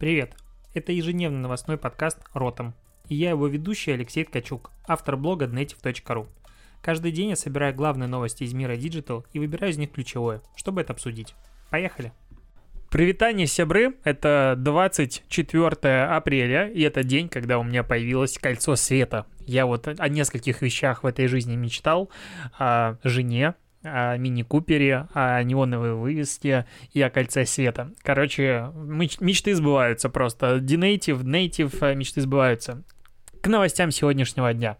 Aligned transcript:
Привет! 0.00 0.32
Это 0.72 0.92
ежедневный 0.92 1.40
новостной 1.40 1.76
подкаст 1.76 2.20
«Ротом». 2.32 2.72
И 3.10 3.14
я 3.14 3.28
его 3.28 3.46
ведущий 3.48 3.90
Алексей 3.90 4.24
Ткачук, 4.24 4.70
автор 4.88 5.18
блога 5.18 5.44
native.ru. 5.44 6.26
Каждый 6.80 7.12
день 7.12 7.28
я 7.28 7.36
собираю 7.36 7.74
главные 7.74 8.08
новости 8.08 8.44
из 8.44 8.54
мира 8.54 8.78
Digital 8.78 9.26
и 9.34 9.38
выбираю 9.38 9.74
из 9.74 9.76
них 9.76 9.92
ключевое, 9.92 10.40
чтобы 10.56 10.80
это 10.80 10.94
обсудить. 10.94 11.34
Поехали! 11.68 12.14
Привитание, 12.88 13.46
сябры! 13.46 13.94
Это 14.02 14.54
24 14.56 16.04
апреля, 16.04 16.68
и 16.68 16.80
это 16.80 17.02
день, 17.04 17.28
когда 17.28 17.58
у 17.58 17.62
меня 17.62 17.84
появилось 17.84 18.38
кольцо 18.38 18.76
света. 18.76 19.26
Я 19.40 19.66
вот 19.66 19.86
о 19.86 20.08
нескольких 20.08 20.62
вещах 20.62 21.02
в 21.02 21.06
этой 21.08 21.26
жизни 21.26 21.56
мечтал. 21.56 22.08
О 22.58 22.96
жене, 23.04 23.54
о 23.82 24.16
мини-купере, 24.16 25.08
о 25.14 25.42
неоновой 25.42 25.94
вывеске 25.94 26.66
и 26.92 27.00
о 27.02 27.10
кольце 27.10 27.46
света. 27.46 27.92
Короче, 28.02 28.70
мечты 29.20 29.54
сбываются 29.54 30.08
просто. 30.08 30.56
Denative, 30.58 31.22
native 31.22 31.94
мечты 31.94 32.20
сбываются. 32.20 32.82
К 33.40 33.46
новостям 33.48 33.90
сегодняшнего 33.90 34.52
дня. 34.52 34.76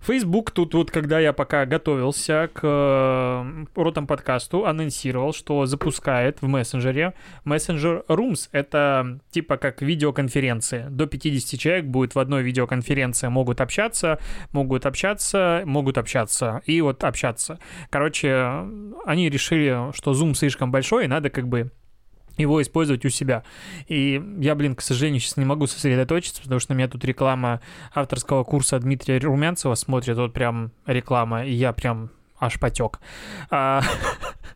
Facebook 0.00 0.50
тут 0.50 0.72
вот, 0.72 0.90
когда 0.90 1.20
я 1.20 1.34
пока 1.34 1.66
готовился 1.66 2.48
к 2.54 2.60
э, 2.62 3.64
ротам 3.74 4.06
подкасту, 4.06 4.64
анонсировал, 4.64 5.34
что 5.34 5.66
запускает 5.66 6.40
в 6.40 6.46
мессенджере 6.46 7.12
мессенджер 7.44 8.04
Rooms. 8.08 8.48
Это 8.52 9.20
типа 9.30 9.58
как 9.58 9.82
видеоконференции. 9.82 10.86
До 10.88 11.06
50 11.06 11.60
человек 11.60 11.84
будет 11.84 12.14
в 12.14 12.18
одной 12.18 12.42
видеоконференции, 12.42 13.28
могут 13.28 13.60
общаться, 13.60 14.18
могут 14.52 14.86
общаться, 14.86 15.62
могут 15.66 15.98
общаться 15.98 16.62
и 16.64 16.80
вот 16.80 17.04
общаться. 17.04 17.58
Короче, 17.90 18.64
они 19.04 19.28
решили, 19.28 19.92
что 19.94 20.12
Zoom 20.12 20.32
слишком 20.32 20.72
большой, 20.72 21.04
и 21.04 21.08
надо 21.08 21.28
как 21.28 21.46
бы 21.46 21.70
его 22.36 22.60
использовать 22.62 23.04
у 23.04 23.08
себя. 23.08 23.44
И 23.86 24.22
я, 24.38 24.54
блин, 24.54 24.74
к 24.74 24.80
сожалению, 24.80 25.20
сейчас 25.20 25.36
не 25.36 25.44
могу 25.44 25.66
сосредоточиться, 25.66 26.42
потому 26.42 26.60
что 26.60 26.72
на 26.72 26.78
меня 26.78 26.88
тут 26.88 27.04
реклама 27.04 27.60
авторского 27.94 28.44
курса 28.44 28.78
Дмитрия 28.78 29.18
Румянцева 29.18 29.74
смотрит, 29.74 30.16
вот 30.16 30.32
прям 30.32 30.72
реклама, 30.86 31.44
и 31.44 31.52
я 31.52 31.72
прям 31.72 32.10
аж 32.38 32.58
потек. 32.58 33.00
А, 33.50 33.82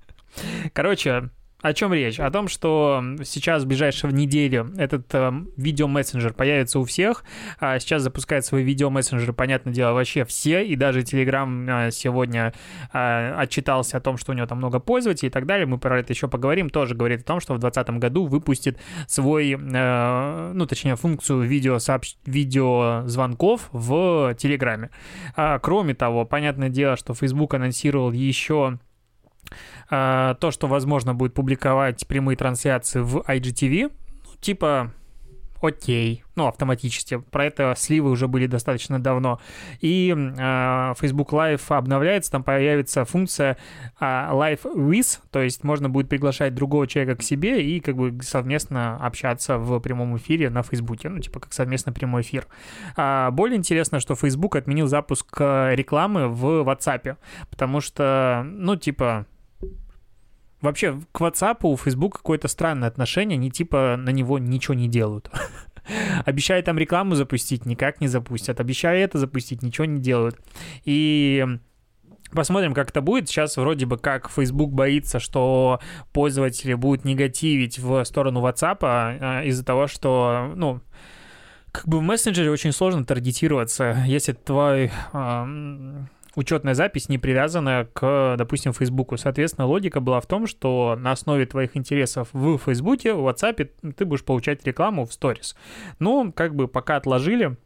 короче, 0.73 1.31
о 1.65 1.73
чем 1.73 1.95
речь? 1.95 2.21
О 2.21 2.31
том, 2.31 2.49
что 2.49 3.03
сейчас 3.25 3.63
в 3.63 3.67
ближайшую 3.67 4.13
неделю 4.13 4.71
этот 4.77 5.07
э, 5.15 5.33
видеомессенджер 5.57 6.35
появится 6.35 6.79
у 6.79 6.85
всех. 6.85 7.25
А 7.59 7.79
сейчас 7.79 8.03
запускает 8.03 8.45
свой 8.45 8.63
видеомессенджер, 8.63 9.33
понятное 9.33 9.73
дело, 9.73 9.95
вообще 9.95 10.27
все. 10.27 10.63
И 10.63 10.77
даже 10.77 11.01
Telegram 11.01 11.87
э, 11.87 11.91
сегодня 11.91 12.53
э, 12.93 13.35
отчитался 13.39 13.97
о 13.97 14.01
том, 14.01 14.19
что 14.19 14.33
у 14.33 14.35
него 14.35 14.47
там 14.47 14.59
много 14.59 14.79
пользователей 14.79 15.29
и 15.29 15.33
так 15.33 15.47
далее. 15.47 15.65
Мы 15.65 15.79
про 15.79 16.01
это 16.01 16.13
еще 16.13 16.29
поговорим. 16.29 16.69
Тоже 16.69 16.95
говорит 16.95 17.23
о 17.23 17.25
том, 17.25 17.41
что 17.41 17.55
в 17.55 17.59
2020 17.59 17.99
году 17.99 18.27
выпустит 18.27 18.79
свой, 19.07 19.53
э, 19.53 20.53
ну, 20.55 20.67
точнее, 20.67 20.97
функцию 20.97 21.41
видео 21.45 21.79
видеозвонков 22.27 23.71
в 23.73 24.35
Телеграме. 24.35 24.91
А, 25.35 25.59
кроме 25.61 25.95
того, 25.95 26.27
понятное 26.27 26.69
дело, 26.69 26.99
что 26.99 27.15
Facebook 27.15 27.55
анонсировал 27.55 28.13
еще 28.13 28.79
а, 29.91 30.35
то, 30.35 30.51
что, 30.51 30.67
возможно, 30.67 31.15
будет 31.15 31.35
публиковать 31.35 32.07
прямые 32.07 32.37
трансляции 32.37 33.01
в 33.01 33.19
IGTV, 33.19 33.93
ну, 34.25 34.31
типа, 34.41 34.93
окей, 35.67 36.25
ну, 36.37 36.47
автоматически. 36.47 37.19
Про 37.19 37.47
это 37.47 37.75
сливы 37.77 38.11
уже 38.11 38.29
были 38.29 38.47
достаточно 38.47 38.99
давно. 38.99 39.41
И 39.81 40.15
э, 40.15 40.95
Facebook 40.99 41.33
Live 41.33 41.63
обновляется, 41.69 42.33
там 42.33 42.43
появится 42.43 43.05
функция 43.05 43.57
э, 44.01 44.05
Live 44.05 44.63
with, 44.75 45.21
то 45.31 45.41
есть 45.41 45.65
можно 45.65 45.89
будет 45.89 46.09
приглашать 46.09 46.55
другого 46.55 46.87
человека 46.87 47.17
к 47.17 47.23
себе 47.23 47.65
и 47.65 47.81
как 47.81 47.97
бы 47.97 48.19
совместно 48.23 48.97
общаться 48.97 49.59
в 49.59 49.79
прямом 49.81 50.17
эфире 50.17 50.51
на 50.51 50.63
Facebook, 50.63 50.99
ну, 51.05 51.19
типа 51.19 51.41
как 51.41 51.53
совместно 51.53 51.93
прямой 51.93 52.23
эфир. 52.23 52.47
А 52.97 53.31
более 53.31 53.57
интересно, 53.57 54.01
что 54.01 54.15
Facebook 54.15 54.57
отменил 54.57 54.87
запуск 54.87 55.41
рекламы 55.41 56.29
в 56.29 56.63
WhatsApp, 56.63 57.17
потому 57.51 57.81
что, 57.81 58.43
ну, 58.45 58.77
типа, 58.77 59.27
Вообще, 60.65 60.99
к 61.13 61.21
WhatsApp 61.21 61.59
у 61.63 61.77
Facebook 61.77 62.17
какое-то 62.17 62.49
странное 62.49 62.89
отношение, 62.89 63.37
они 63.37 63.51
типа 63.51 63.97
на 63.99 64.11
него 64.11 64.39
ничего 64.39 64.75
не 64.75 64.89
делают. 64.89 65.31
Обещают 66.25 66.67
там 66.67 66.79
рекламу 66.79 67.15
запустить, 67.15 67.67
никак 67.67 68.01
не 68.01 68.09
запустят. 68.09 68.61
Обещают 68.61 69.11
это 69.11 69.19
запустить, 69.19 69.63
ничего 69.63 69.85
не 69.85 70.01
делают. 70.01 70.39
И 70.85 71.45
Посмотрим, 72.35 72.75
как 72.75 72.91
это 72.91 73.01
будет. 73.01 73.29
Сейчас 73.29 73.57
вроде 73.57 73.87
бы 73.87 73.97
как 73.97 74.29
Facebook 74.29 74.73
боится, 74.73 75.21
что 75.21 75.81
пользователи 76.13 76.75
будут 76.75 77.05
негативить 77.05 77.79
в 77.79 78.03
сторону 78.05 78.45
WhatsApp 78.45 78.79
а, 78.81 79.43
из-за 79.45 79.65
того, 79.65 79.87
что, 79.87 80.53
ну, 80.57 80.81
как 81.71 81.87
бы 81.87 81.99
в 81.99 82.03
мессенджере 82.03 82.51
очень 82.51 82.73
сложно 82.73 83.05
таргетироваться, 83.05 84.03
если 84.07 84.33
твой 84.33 84.91
учетная 86.37 86.75
запись 86.75 87.09
не 87.09 87.19
привязана 87.19 87.89
к, 87.93 88.37
допустим, 88.37 88.73
Фейсбуку. 88.73 89.17
Соответственно, 89.17 89.67
логика 89.67 90.01
была 90.01 90.21
в 90.21 90.27
том, 90.27 90.47
что 90.47 90.97
на 90.99 91.13
основе 91.13 91.47
твоих 91.47 91.77
интересов 91.77 92.29
в 92.33 92.59
Фейсбуке, 92.59 93.15
в 93.15 93.29
WhatsApp 93.29 93.93
ты 93.97 94.05
будешь 94.05 94.25
получать 94.25 94.65
рекламу 94.67 95.07
в 95.07 95.13
сторис. 95.13 95.57
Ну, 95.99 96.33
как 96.33 96.55
бы 96.55 96.69
пока 96.69 96.97
отложили, 96.97 97.57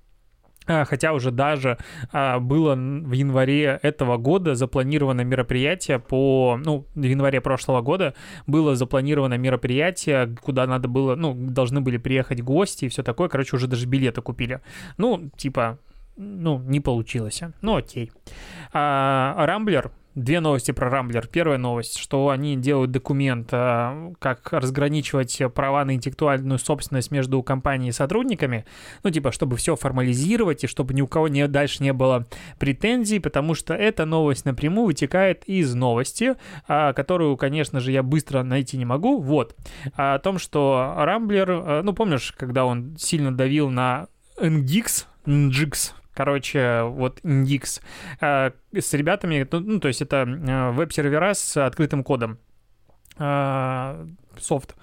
а, 0.69 0.85
Хотя 0.85 1.15
уже 1.15 1.31
даже 1.31 1.79
а, 2.13 2.39
было 2.39 2.75
в 2.75 3.13
январе 3.13 3.81
этого 3.83 4.19
года 4.19 4.55
запланировано 4.55 5.23
мероприятие 5.23 5.99
по... 5.99 6.61
Ну, 6.63 6.87
в 6.95 7.03
январе 7.03 7.41
прошлого 7.41 7.81
года 7.81 8.15
было 8.47 8.77
запланировано 8.77 9.39
мероприятие, 9.39 10.37
куда 10.43 10.67
надо 10.67 10.87
было... 10.87 11.15
Ну, 11.15 11.35
должны 11.35 11.81
были 11.81 11.97
приехать 11.97 12.43
гости 12.43 12.85
и 12.85 12.89
все 12.89 13.03
такое. 13.03 13.29
Короче, 13.29 13.57
уже 13.57 13.67
даже 13.67 13.87
билеты 13.87 14.21
купили. 14.21 14.61
Ну, 14.99 15.31
типа, 15.37 15.79
ну, 16.19 16.59
не 16.59 16.81
получилось. 16.81 17.43
Ну, 17.63 17.77
окей. 17.77 18.13
А, 18.73 19.35
Рамблер, 19.47 19.93
Две 20.19 20.41
новости 20.41 20.73
про 20.73 20.91
Рамблер. 20.91 21.29
Первая 21.29 21.59
новость, 21.59 21.97
что 21.97 22.31
они 22.31 22.57
делают 22.57 22.91
документ, 22.91 23.51
а, 23.53 24.13
как 24.19 24.53
разграничивать 24.53 25.41
права 25.55 25.85
на 25.85 25.95
интеллектуальную 25.95 26.59
собственность 26.59 27.13
между 27.13 27.41
компанией 27.45 27.91
и 27.91 27.93
сотрудниками, 27.93 28.65
ну, 29.05 29.11
типа, 29.11 29.31
чтобы 29.31 29.57
все 29.57 29.77
формализировать 29.77 30.65
и 30.65 30.67
чтобы 30.67 30.93
ни 30.93 31.03
у 31.03 31.07
кого 31.07 31.29
не, 31.29 31.47
дальше 31.47 31.85
не 31.85 31.93
было 31.93 32.27
претензий, 32.59 33.21
потому 33.21 33.55
что 33.55 33.75
эта 33.75 34.07
новость 34.07 34.45
напрямую 34.45 34.87
вытекает 34.87 35.45
из 35.45 35.73
новости, 35.77 36.35
а, 36.67 36.95
которую, 36.95 37.37
конечно 37.37 37.79
же, 37.79 37.93
я 37.93 38.03
быстро 38.03 38.43
найти 38.43 38.77
не 38.77 38.85
могу. 38.85 39.21
Вот. 39.21 39.55
О 39.95 40.19
том, 40.19 40.41
что 40.41 40.95
Рамблер, 40.97 41.85
ну, 41.85 41.93
помнишь, 41.93 42.35
когда 42.37 42.65
он 42.65 42.97
сильно 42.99 43.33
давил 43.33 43.71
на 43.71 44.09
NGX, 44.41 45.07
NGX, 45.27 45.93
короче, 46.19 46.83
вот 46.83 47.21
Indix, 47.21 47.81
э, 48.21 48.51
с 48.73 48.93
ребятами, 48.93 49.47
ну, 49.53 49.61
ну, 49.61 49.79
то 49.79 49.87
есть 49.87 50.03
это 50.03 50.27
э, 50.27 50.71
веб-сервера 50.73 51.33
с 51.33 51.57
открытым 51.57 52.03
кодом, 52.03 52.39
э, 53.21 54.07
софт, 54.41 54.75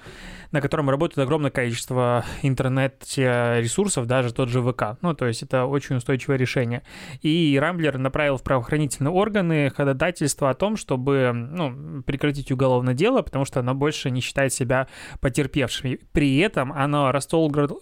на 0.52 0.62
котором 0.62 0.90
работает 0.90 1.20
огромное 1.20 1.52
количество 1.52 2.24
интернет-ресурсов, 2.42 4.08
даже 4.08 4.34
тот 4.34 4.48
же 4.48 4.62
ВК. 4.62 4.98
Ну, 5.02 5.14
то 5.14 5.26
есть 5.28 5.44
это 5.44 5.66
очень 5.66 5.98
устойчивое 5.98 6.38
решение. 6.38 6.84
И 7.22 7.58
Рамблер 7.62 7.98
направил 7.98 8.38
в 8.38 8.44
правоохранительные 8.44 9.12
органы 9.12 9.70
ходатайство 9.76 10.50
о 10.50 10.54
том, 10.54 10.78
чтобы 10.78 11.32
ну, 11.34 12.02
прекратить 12.04 12.50
уголовное 12.50 12.94
дело, 12.94 13.24
потому 13.24 13.44
что 13.44 13.60
оно 13.60 13.76
больше 13.76 14.10
не 14.10 14.22
считает 14.22 14.54
себя 14.54 14.88
потерпевшим. 15.20 15.98
При 16.14 16.38
этом 16.38 16.72
оно 16.72 17.12
расторгло, 17.12 17.82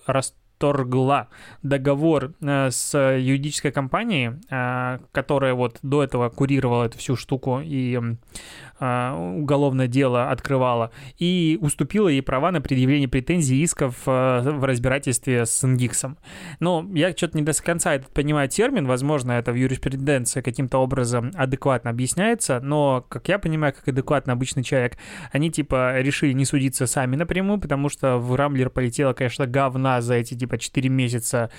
расторгла 0.64 1.28
договор 1.62 2.34
э, 2.42 2.72
с 2.72 2.98
юридической 2.98 3.72
компанией, 3.72 4.34
э, 4.50 5.00
которая 5.12 5.54
вот 5.54 5.80
до 5.82 6.04
этого 6.04 6.30
курировала 6.30 6.86
эту 6.86 6.98
всю 6.98 7.16
штуку 7.16 7.62
и 7.64 8.00
а, 8.80 9.16
уголовное 9.16 9.88
дело 9.88 10.30
открывала, 10.30 10.92
и 11.18 11.58
уступила 11.62 12.10
ей 12.10 12.22
права 12.22 12.52
на 12.52 12.60
предъявление 12.60 13.08
претензий 13.08 13.58
и 13.58 13.64
исков 13.64 13.96
в 14.06 14.66
разбирательстве 14.66 15.46
с 15.46 15.64
Ингиксом. 15.64 16.18
Но 16.60 16.86
я 16.94 17.16
что-то 17.16 17.38
не 17.38 17.44
до 17.44 17.54
конца 17.54 17.94
этот 17.94 18.10
понимаю 18.10 18.50
термин, 18.50 18.86
возможно, 18.86 19.34
это 19.34 19.54
в 19.54 19.56
юриспруденции 19.56 20.42
каким-то 20.42 20.80
образом 20.80 21.32
адекватно 21.36 21.92
объясняется, 21.92 22.60
но, 22.62 23.06
как 23.08 23.30
я 23.30 23.40
понимаю, 23.40 23.74
как 23.74 23.88
адекватно 23.88 24.34
обычный 24.34 24.64
человек, 24.64 24.98
они, 25.32 25.50
типа, 25.50 26.02
решили 26.02 26.34
не 26.34 26.44
судиться 26.44 26.86
сами 26.86 27.16
напрямую, 27.16 27.62
потому 27.62 27.88
что 27.88 28.18
в 28.18 28.36
Рамблер 28.36 28.70
полетело, 28.70 29.14
конечно, 29.14 29.48
говна 29.48 30.02
за 30.02 30.16
эти, 30.16 30.34
типа, 30.34 30.53
4 30.58 30.90
месяца 30.90 31.50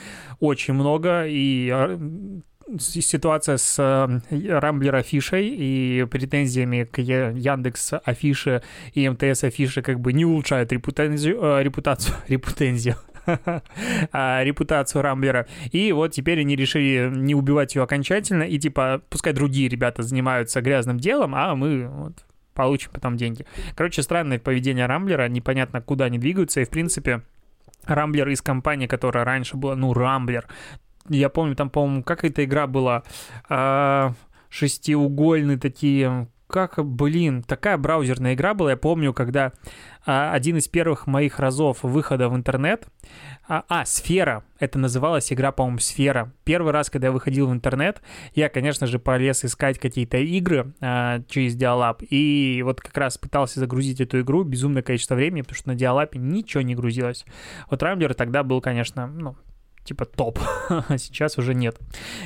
очень 0.40 0.74
много, 0.74 1.26
и 1.26 1.70
а, 1.70 1.98
ситуация 2.78 3.56
с 3.56 3.76
э, 3.78 4.58
Рамблер 4.58 4.94
афишей 4.94 5.48
и 5.48 6.06
претензиями 6.10 6.84
к 6.84 6.98
Яндекс 6.98 7.94
афише 8.04 8.62
и 8.92 9.08
МТС 9.08 9.44
афише 9.44 9.82
как 9.82 10.00
бы 10.00 10.12
не 10.12 10.24
улучшают 10.24 10.72
э, 10.72 10.76
репутацию, 10.76 12.16
репутензию 12.28 12.96
репутацию 14.12 15.02
Рамблера. 15.02 15.46
И 15.72 15.92
вот 15.92 16.12
теперь 16.12 16.40
они 16.40 16.56
решили 16.56 17.10
не 17.14 17.34
убивать 17.34 17.74
ее 17.74 17.82
окончательно, 17.82 18.42
и 18.42 18.58
типа, 18.58 19.02
пускай 19.08 19.32
другие 19.32 19.68
ребята 19.68 20.02
занимаются 20.02 20.60
грязным 20.60 20.98
делом, 20.98 21.34
а 21.34 21.54
мы 21.54 21.88
вот 21.88 22.24
получим 22.54 22.90
потом 22.92 23.16
деньги. 23.16 23.46
Короче, 23.74 24.02
странное 24.02 24.38
поведение 24.38 24.86
Рамблера, 24.86 25.28
непонятно, 25.28 25.80
куда 25.80 26.06
они 26.06 26.18
двигаются, 26.18 26.60
и, 26.60 26.64
в 26.64 26.70
принципе, 26.70 27.22
Рамблер 27.86 28.28
из 28.28 28.42
компании, 28.42 28.86
которая 28.86 29.24
раньше 29.24 29.56
была, 29.56 29.76
ну, 29.76 29.92
Рамблер. 29.92 30.46
Я 31.08 31.28
помню, 31.28 31.54
там, 31.54 31.70
по-моему, 31.70 32.02
как 32.02 32.24
эта 32.24 32.44
игра 32.44 32.66
была, 32.66 33.02
э, 33.48 34.10
шестиугольные 34.48 35.58
такие, 35.58 36.28
как, 36.46 36.84
блин, 36.84 37.42
такая 37.42 37.76
браузерная 37.78 38.34
игра 38.34 38.54
была. 38.54 38.70
Я 38.70 38.76
помню, 38.76 39.12
когда 39.12 39.52
а, 40.06 40.32
один 40.32 40.56
из 40.58 40.68
первых 40.68 41.06
моих 41.06 41.38
разов 41.38 41.82
выхода 41.82 42.28
в 42.28 42.36
интернет, 42.36 42.86
а, 43.48 43.64
а, 43.68 43.84
Сфера, 43.84 44.44
это 44.58 44.78
называлась 44.78 45.32
игра, 45.32 45.52
по-моему, 45.52 45.78
Сфера. 45.78 46.32
Первый 46.44 46.72
раз, 46.72 46.90
когда 46.90 47.08
я 47.08 47.12
выходил 47.12 47.48
в 47.48 47.52
интернет, 47.52 48.02
я, 48.34 48.48
конечно 48.48 48.86
же, 48.86 48.98
полез 48.98 49.44
искать 49.44 49.78
какие-то 49.78 50.18
игры 50.18 50.74
а, 50.80 51.20
через 51.28 51.54
Диалаб, 51.56 52.02
и 52.08 52.62
вот 52.64 52.80
как 52.80 52.96
раз 52.96 53.18
пытался 53.18 53.60
загрузить 53.60 54.00
эту 54.00 54.20
игру 54.20 54.44
безумное 54.44 54.82
количество 54.82 55.14
времени, 55.14 55.42
потому 55.42 55.56
что 55.56 55.68
на 55.68 55.74
Диалапе 55.74 56.18
ничего 56.18 56.62
не 56.62 56.74
грузилось. 56.74 57.24
Вот 57.70 57.82
Рамблер 57.82 58.14
тогда 58.14 58.42
был, 58.42 58.60
конечно, 58.60 59.06
ну, 59.06 59.36
типа 59.84 60.04
топ, 60.06 60.38
а 60.68 60.98
сейчас 60.98 61.38
уже 61.38 61.54
нет. 61.54 61.78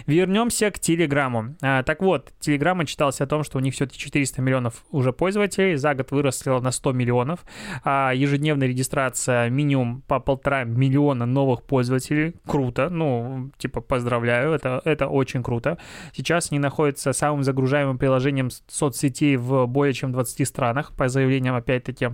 Вернемся 0.07 0.71
к 0.71 0.79
Телеграму. 0.79 1.57
А, 1.61 1.83
так 1.83 2.01
вот, 2.01 2.33
Телеграм 2.41 2.85
читался 2.87 3.25
о 3.25 3.27
том, 3.27 3.45
что 3.45 3.59
у 3.59 3.61
них 3.61 3.75
все-таки 3.75 3.99
400 3.99 4.41
миллионов 4.41 4.85
уже 4.91 5.13
пользователей, 5.13 5.77
за 5.77 5.95
год 5.95 6.11
выросло 6.11 6.61
на 6.61 6.71
100 6.71 6.93
миллионов, 6.93 7.41
а 7.85 8.13
ежедневная 8.15 8.69
регистрация 8.69 9.51
минимум 9.51 10.03
по 10.07 10.21
полтора 10.21 10.65
миллиона 10.65 11.27
новых 11.27 11.65
пользователей. 11.65 12.37
Круто, 12.47 12.89
ну, 12.91 13.51
типа, 13.59 13.81
поздравляю, 13.81 14.53
это, 14.53 14.81
это 14.85 15.09
очень 15.09 15.43
круто. 15.43 15.79
Сейчас 16.13 16.51
они 16.51 16.59
находятся 16.59 17.13
самым 17.13 17.43
загружаемым 17.43 17.99
приложением 17.99 18.51
соцсетей 18.69 19.37
в 19.37 19.67
более 19.67 19.93
чем 19.93 20.13
20 20.13 20.47
странах, 20.47 20.93
по 20.97 21.09
заявлениям, 21.09 21.55
опять-таки, 21.55 22.11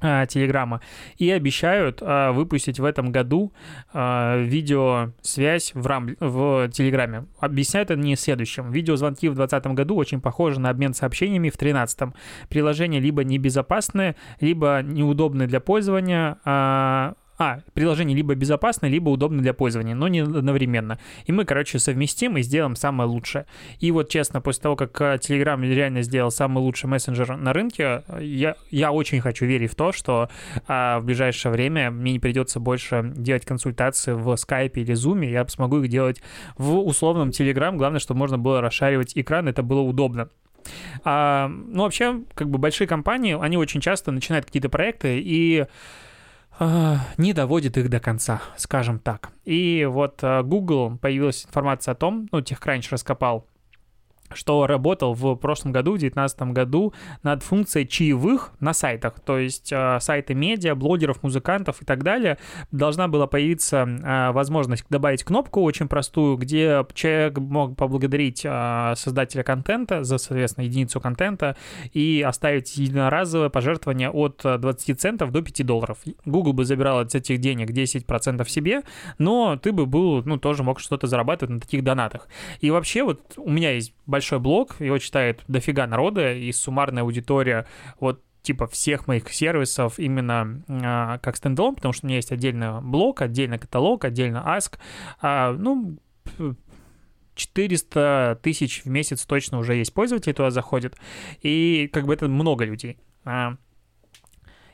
Телеграма 0.00 0.80
и 1.16 1.30
обещают 1.30 1.98
а, 2.02 2.32
выпустить 2.32 2.78
в 2.78 2.84
этом 2.84 3.10
году 3.10 3.52
а, 3.92 4.36
видеосвязь 4.36 5.72
в, 5.74 5.86
рам... 5.86 6.16
в 6.20 6.68
Телеграме. 6.70 7.26
Объясняют 7.40 7.90
не 7.90 8.14
следующим. 8.14 8.70
Видеозвонки 8.70 9.28
в 9.28 9.34
2020 9.34 9.74
году 9.74 9.96
очень 9.96 10.20
похожи 10.20 10.60
на 10.60 10.70
обмен 10.70 10.94
сообщениями 10.94 11.50
в 11.50 11.58
2013. 11.58 12.14
Приложения 12.48 13.00
либо 13.00 13.24
небезопасные, 13.24 14.14
либо 14.40 14.82
неудобные 14.82 15.48
для 15.48 15.60
пользования, 15.60 16.38
а, 16.44 17.14
а, 17.38 17.60
приложение 17.72 18.16
либо 18.16 18.34
безопасно, 18.34 18.86
либо 18.86 19.10
удобно 19.10 19.40
для 19.40 19.54
пользования, 19.54 19.94
но 19.94 20.08
не 20.08 20.20
одновременно. 20.20 20.98
И 21.26 21.32
мы, 21.32 21.44
короче, 21.44 21.78
совместим 21.78 22.36
и 22.36 22.42
сделаем 22.42 22.74
самое 22.74 23.08
лучшее. 23.08 23.46
И 23.78 23.90
вот 23.92 24.08
честно, 24.08 24.40
после 24.40 24.62
того, 24.62 24.76
как 24.76 25.00
э, 25.00 25.16
Telegram 25.16 25.60
реально 25.64 26.02
сделал 26.02 26.30
самый 26.30 26.58
лучший 26.58 26.88
мессенджер 26.88 27.36
на 27.36 27.52
рынке, 27.52 28.02
я, 28.20 28.56
я 28.70 28.90
очень 28.90 29.20
хочу 29.20 29.46
верить 29.46 29.70
в 29.70 29.74
то, 29.76 29.92
что 29.92 30.28
а, 30.66 30.98
в 30.98 31.04
ближайшее 31.04 31.52
время 31.52 31.90
мне 31.90 32.12
не 32.12 32.18
придется 32.18 32.58
больше 32.58 33.12
делать 33.14 33.44
консультации 33.44 34.12
в 34.12 34.28
Skype 34.34 34.72
или 34.74 34.94
Zoom, 34.94 35.24
я 35.24 35.46
смогу 35.46 35.78
их 35.80 35.88
делать 35.88 36.20
в 36.56 36.78
условном 36.78 37.28
Telegram. 37.28 37.76
Главное, 37.76 38.00
чтобы 38.00 38.18
можно 38.18 38.38
было 38.38 38.60
расшаривать 38.60 39.12
экран, 39.16 39.48
это 39.48 39.62
было 39.62 39.80
удобно. 39.80 40.28
А, 41.04 41.48
ну, 41.48 41.82
вообще, 41.82 42.22
как 42.34 42.50
бы 42.50 42.58
большие 42.58 42.88
компании, 42.88 43.38
они 43.40 43.56
очень 43.56 43.80
часто 43.80 44.10
начинают 44.10 44.46
какие-то 44.46 44.68
проекты 44.68 45.20
и 45.20 45.66
не 47.16 47.32
доводит 47.32 47.76
их 47.76 47.88
до 47.88 48.00
конца, 48.00 48.40
скажем 48.56 48.98
так. 48.98 49.30
И 49.44 49.86
вот 49.88 50.20
э, 50.22 50.42
Google 50.42 50.98
появилась 50.98 51.46
информация 51.46 51.92
о 51.92 51.94
том, 51.94 52.28
ну, 52.32 52.40
TechCrunch 52.40 52.88
раскопал 52.90 53.46
что 54.32 54.66
работал 54.66 55.14
в 55.14 55.34
прошлом 55.36 55.72
году, 55.72 55.92
в 55.92 55.98
2019 55.98 56.42
году, 56.52 56.92
над 57.22 57.42
функцией 57.42 57.86
чаевых 57.86 58.52
на 58.60 58.72
сайтах. 58.72 59.20
То 59.20 59.38
есть 59.38 59.72
э, 59.72 59.98
сайты 60.00 60.34
медиа, 60.34 60.74
блогеров, 60.74 61.22
музыкантов 61.22 61.82
и 61.82 61.84
так 61.84 62.02
далее. 62.02 62.38
Должна 62.72 63.08
была 63.08 63.26
появиться 63.26 63.86
э, 63.86 64.32
возможность 64.32 64.84
добавить 64.90 65.24
кнопку 65.24 65.62
очень 65.62 65.88
простую, 65.88 66.36
где 66.36 66.84
человек 66.94 67.38
мог 67.38 67.76
поблагодарить 67.76 68.42
э, 68.44 68.94
создателя 68.96 69.42
контента 69.42 70.04
за, 70.04 70.18
соответственно, 70.18 70.64
единицу 70.64 71.00
контента 71.00 71.56
и 71.92 72.24
оставить 72.26 72.76
единоразовое 72.76 73.48
пожертвование 73.48 74.10
от 74.10 74.42
20 74.42 75.00
центов 75.00 75.32
до 75.32 75.42
5 75.42 75.66
долларов. 75.66 75.98
Google 76.24 76.52
бы 76.52 76.64
забирал 76.64 77.00
от 77.00 77.14
этих 77.14 77.38
денег 77.38 77.70
10% 77.70 78.48
себе, 78.48 78.82
но 79.18 79.56
ты 79.56 79.72
бы 79.72 79.86
был, 79.86 80.22
ну, 80.24 80.38
тоже 80.38 80.62
мог 80.62 80.80
что-то 80.80 81.06
зарабатывать 81.06 81.54
на 81.54 81.60
таких 81.60 81.84
донатах. 81.84 82.28
И 82.60 82.70
вообще 82.70 83.02
вот 83.02 83.34
у 83.36 83.50
меня 83.50 83.72
есть 83.72 83.94
блог, 84.38 84.80
его 84.80 84.98
читает 84.98 85.42
дофига 85.48 85.86
народа, 85.86 86.34
и 86.34 86.50
суммарная 86.52 87.02
аудитория 87.02 87.66
вот 88.00 88.22
типа 88.42 88.66
всех 88.66 89.06
моих 89.06 89.32
сервисов 89.32 89.98
именно 89.98 90.62
а, 90.68 91.18
как 91.18 91.36
стендалон, 91.36 91.74
потому 91.74 91.92
что 91.92 92.06
у 92.06 92.08
меня 92.08 92.16
есть 92.16 92.32
отдельный 92.32 92.80
блог, 92.80 93.20
отдельный 93.20 93.58
каталог, 93.58 94.04
отдельно 94.04 94.42
Ask. 94.46 94.78
А, 95.20 95.52
ну, 95.52 95.98
400 97.34 98.40
тысяч 98.42 98.84
в 98.84 98.88
месяц 98.88 99.24
точно 99.24 99.58
уже 99.58 99.74
есть 99.74 99.94
пользователи, 99.94 100.32
туда 100.32 100.50
заходят. 100.50 100.96
И 101.42 101.88
как 101.92 102.06
бы 102.06 102.14
это 102.14 102.28
много 102.28 102.64
людей. 102.64 102.98
А, 103.24 103.56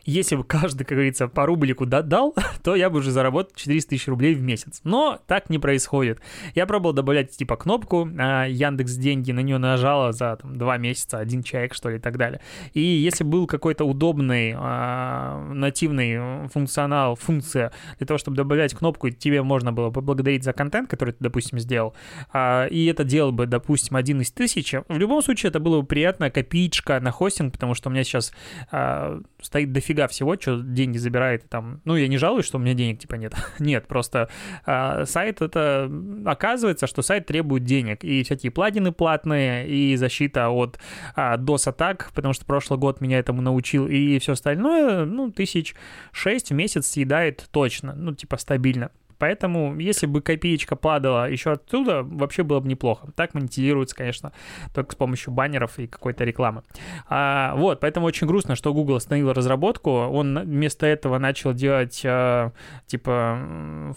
если 0.04 0.36
бы 0.36 0.44
каждый, 0.44 0.84
как 0.84 0.96
говорится, 0.96 1.28
по 1.28 1.46
рублику 1.46 1.86
дал, 1.86 2.34
то 2.62 2.74
я 2.74 2.90
бы 2.90 2.98
уже 2.98 3.10
заработал 3.10 3.52
400 3.54 3.90
тысяч 3.90 4.08
рублей 4.08 4.34
в 4.34 4.42
месяц. 4.42 4.80
Но 4.84 5.18
так 5.26 5.50
не 5.50 5.58
происходит. 5.58 6.20
Я 6.54 6.66
пробовал 6.66 6.92
добавлять 6.92 7.36
типа 7.36 7.56
кнопку, 7.56 8.08
а 8.18 8.46
Яндекс 8.46 8.94
деньги 8.96 9.32
на 9.32 9.40
нее 9.40 9.58
нажала 9.58 10.12
за 10.12 10.36
там, 10.36 10.56
2 10.56 10.76
месяца, 10.78 11.18
один 11.18 11.42
человек, 11.42 11.74
что 11.74 11.90
ли, 11.90 11.96
и 11.96 12.00
так 12.00 12.16
далее. 12.16 12.40
И 12.72 12.80
если 12.80 13.24
был 13.24 13.46
какой-то 13.46 13.84
удобный 13.84 14.54
а, 14.56 15.52
нативный 15.52 16.48
функционал, 16.48 17.16
функция 17.16 17.72
для 17.98 18.06
того, 18.06 18.18
чтобы 18.18 18.36
добавлять 18.36 18.74
кнопку, 18.74 19.10
тебе 19.10 19.42
можно 19.42 19.72
было 19.72 19.90
поблагодарить 19.90 20.44
за 20.44 20.52
контент, 20.52 20.88
который 20.88 21.12
ты, 21.12 21.18
допустим, 21.20 21.58
сделал, 21.58 21.94
а, 22.32 22.66
и 22.66 22.86
это 22.86 23.04
делал 23.04 23.32
бы, 23.32 23.46
допустим, 23.46 23.96
один 23.96 24.20
из 24.20 24.30
тысячи, 24.30 24.82
в 24.88 24.98
любом 24.98 25.22
случае 25.22 25.50
это 25.50 25.60
было 25.60 25.80
бы 25.80 25.86
приятная 25.86 26.30
копеечка 26.30 27.00
на 27.00 27.10
хостинг, 27.10 27.52
потому 27.52 27.74
что 27.74 27.88
у 27.88 27.92
меня 27.92 28.04
сейчас 28.04 28.32
а, 28.70 29.20
стоит 29.40 29.72
дофига 29.72 29.93
дофига 29.94 30.08
всего, 30.08 30.36
что 30.38 30.60
деньги 30.60 30.98
забирает 30.98 31.48
там. 31.48 31.80
Ну, 31.84 31.96
я 31.96 32.08
не 32.08 32.18
жалуюсь, 32.18 32.46
что 32.46 32.58
у 32.58 32.60
меня 32.60 32.74
денег 32.74 32.98
типа 32.98 33.14
нет. 33.14 33.34
нет, 33.58 33.86
просто 33.86 34.28
а, 34.66 35.04
сайт 35.06 35.40
это... 35.40 35.90
Оказывается, 36.26 36.86
что 36.86 37.02
сайт 37.02 37.26
требует 37.26 37.64
денег. 37.64 38.04
И 38.04 38.22
всякие 38.22 38.50
плагины 38.50 38.92
платные, 38.92 39.68
и 39.68 39.96
защита 39.96 40.50
от 40.50 40.78
а, 41.14 41.36
DOS-атак, 41.36 42.10
потому 42.14 42.34
что 42.34 42.44
прошлый 42.44 42.78
год 42.78 43.00
меня 43.00 43.18
этому 43.18 43.40
научил, 43.40 43.86
и 43.86 44.18
все 44.18 44.32
остальное, 44.32 45.04
ну, 45.04 45.30
тысяч 45.30 45.74
шесть 46.12 46.50
в 46.50 46.54
месяц 46.54 46.86
съедает 46.86 47.48
точно, 47.50 47.94
ну, 47.94 48.14
типа 48.14 48.36
стабильно. 48.36 48.90
Поэтому, 49.18 49.78
если 49.78 50.06
бы 50.06 50.20
копеечка 50.20 50.76
падала 50.76 51.30
еще 51.30 51.52
оттуда, 51.52 52.02
вообще 52.02 52.42
было 52.42 52.60
бы 52.60 52.68
неплохо. 52.68 53.08
Так 53.16 53.34
монетизируется, 53.34 53.96
конечно, 53.96 54.32
только 54.74 54.92
с 54.92 54.96
помощью 54.96 55.32
баннеров 55.32 55.78
и 55.78 55.86
какой-то 55.86 56.24
рекламы. 56.24 56.62
А, 57.08 57.54
вот, 57.56 57.80
поэтому 57.80 58.06
очень 58.06 58.26
грустно, 58.26 58.56
что 58.56 58.72
Google 58.72 58.96
остановил 58.96 59.32
разработку. 59.32 59.90
Он 59.90 60.38
вместо 60.40 60.86
этого 60.86 61.18
начал 61.18 61.52
делать, 61.52 62.02
а, 62.04 62.52
типа, 62.86 63.94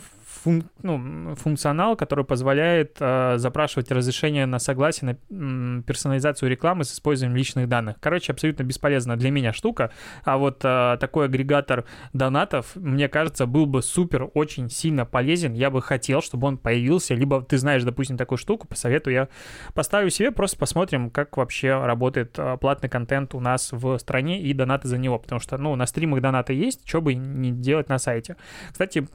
фун, 0.48 0.64
ну, 0.82 1.36
функционал, 1.36 1.98
который 1.98 2.24
позволяет 2.24 2.98
э, 3.02 3.38
запрашивать 3.38 3.92
разрешение 3.92 4.46
на 4.46 4.60
согласие 4.60 5.18
на 5.30 5.84
персонализацию 5.84 6.50
рекламы 6.50 6.86
с 6.86 6.94
использованием 6.94 7.36
личных 7.36 7.68
данных. 7.68 7.98
Короче, 8.00 8.32
абсолютно 8.32 8.64
бесполезная 8.64 9.18
для 9.18 9.30
меня 9.30 9.52
штука. 9.52 9.92
А 10.24 10.38
вот 10.38 10.62
э, 10.64 10.98
такой 11.02 11.26
агрегатор 11.26 11.84
донатов, 12.14 12.76
мне 12.76 13.10
кажется, 13.10 13.46
был 13.46 13.66
бы 13.66 13.82
супер, 13.82 14.30
очень 14.36 14.70
сильно 14.70 15.06
полезен. 15.06 15.54
Я 15.54 15.70
бы 15.70 15.82
хотел, 15.82 16.22
чтобы 16.22 16.48
он 16.48 16.58
появился. 16.58 17.14
Либо 17.14 17.42
ты 17.42 17.58
знаешь, 17.58 17.84
допустим, 17.84 18.16
такую 18.16 18.38
штуку, 18.38 18.68
посоветую, 18.68 19.14
я 19.14 19.28
поставлю 19.74 20.10
себе, 20.10 20.32
просто 20.32 20.58
посмотрим, 20.58 21.10
как 21.10 21.36
вообще 21.36 21.84
работает 21.86 22.40
э, 22.40 22.58
платный 22.58 22.88
контент 22.88 23.36
у 23.36 23.42
нас 23.42 23.74
в 23.74 23.98
стране 23.98 24.42
и 24.42 24.54
донаты 24.54 24.88
за 24.88 24.98
него. 24.98 25.20
Потому 25.20 25.42
что, 25.42 25.58
ну, 25.58 25.76
на 25.76 25.86
стримах 25.86 26.22
донаты 26.22 26.54
есть, 26.54 26.88
что 26.88 27.02
бы 27.02 27.16
не 27.16 27.52
делать 27.52 27.90
на 27.90 27.98
сайте. 27.98 28.38
Кстати, 28.72 29.08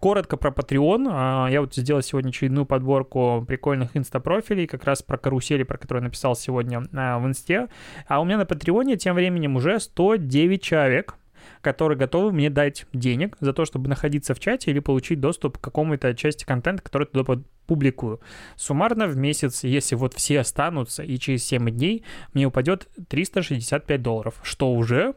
Коротко 0.00 0.36
про 0.36 0.50
Patreon. 0.50 1.08
А, 1.10 1.48
я 1.50 1.60
вот 1.60 1.74
сделал 1.74 2.02
сегодня 2.02 2.28
очередную 2.30 2.66
подборку 2.66 3.44
прикольных 3.46 3.96
инста-профилей, 3.96 4.66
как 4.66 4.84
раз 4.84 5.02
про 5.02 5.18
карусели, 5.18 5.64
про 5.64 5.76
которые 5.76 6.02
написал 6.04 6.36
сегодня 6.36 6.84
а, 6.92 7.18
в 7.18 7.26
инсте. 7.26 7.68
А 8.06 8.20
у 8.20 8.24
меня 8.24 8.38
на 8.38 8.46
Патреоне 8.46 8.96
тем 8.96 9.14
временем 9.14 9.56
уже 9.56 9.80
109 9.80 10.62
человек, 10.62 11.16
которые 11.60 11.98
готовы 11.98 12.32
мне 12.32 12.50
дать 12.50 12.86
денег 12.92 13.36
за 13.40 13.52
то, 13.52 13.64
чтобы 13.64 13.88
находиться 13.88 14.34
в 14.34 14.40
чате 14.40 14.70
или 14.70 14.78
получить 14.78 15.20
доступ 15.20 15.58
к 15.58 15.60
какому-то 15.60 16.14
части 16.14 16.44
контента, 16.44 16.82
который 16.82 17.06
туда 17.06 17.42
публикую. 17.66 18.20
Суммарно 18.56 19.06
в 19.06 19.16
месяц, 19.16 19.64
если 19.64 19.94
вот 19.94 20.14
все 20.14 20.40
останутся 20.40 21.02
и 21.02 21.18
через 21.18 21.44
7 21.44 21.70
дней, 21.70 22.04
мне 22.32 22.46
упадет 22.46 22.88
365 23.08 24.02
долларов, 24.02 24.40
что 24.42 24.72
уже 24.72 25.14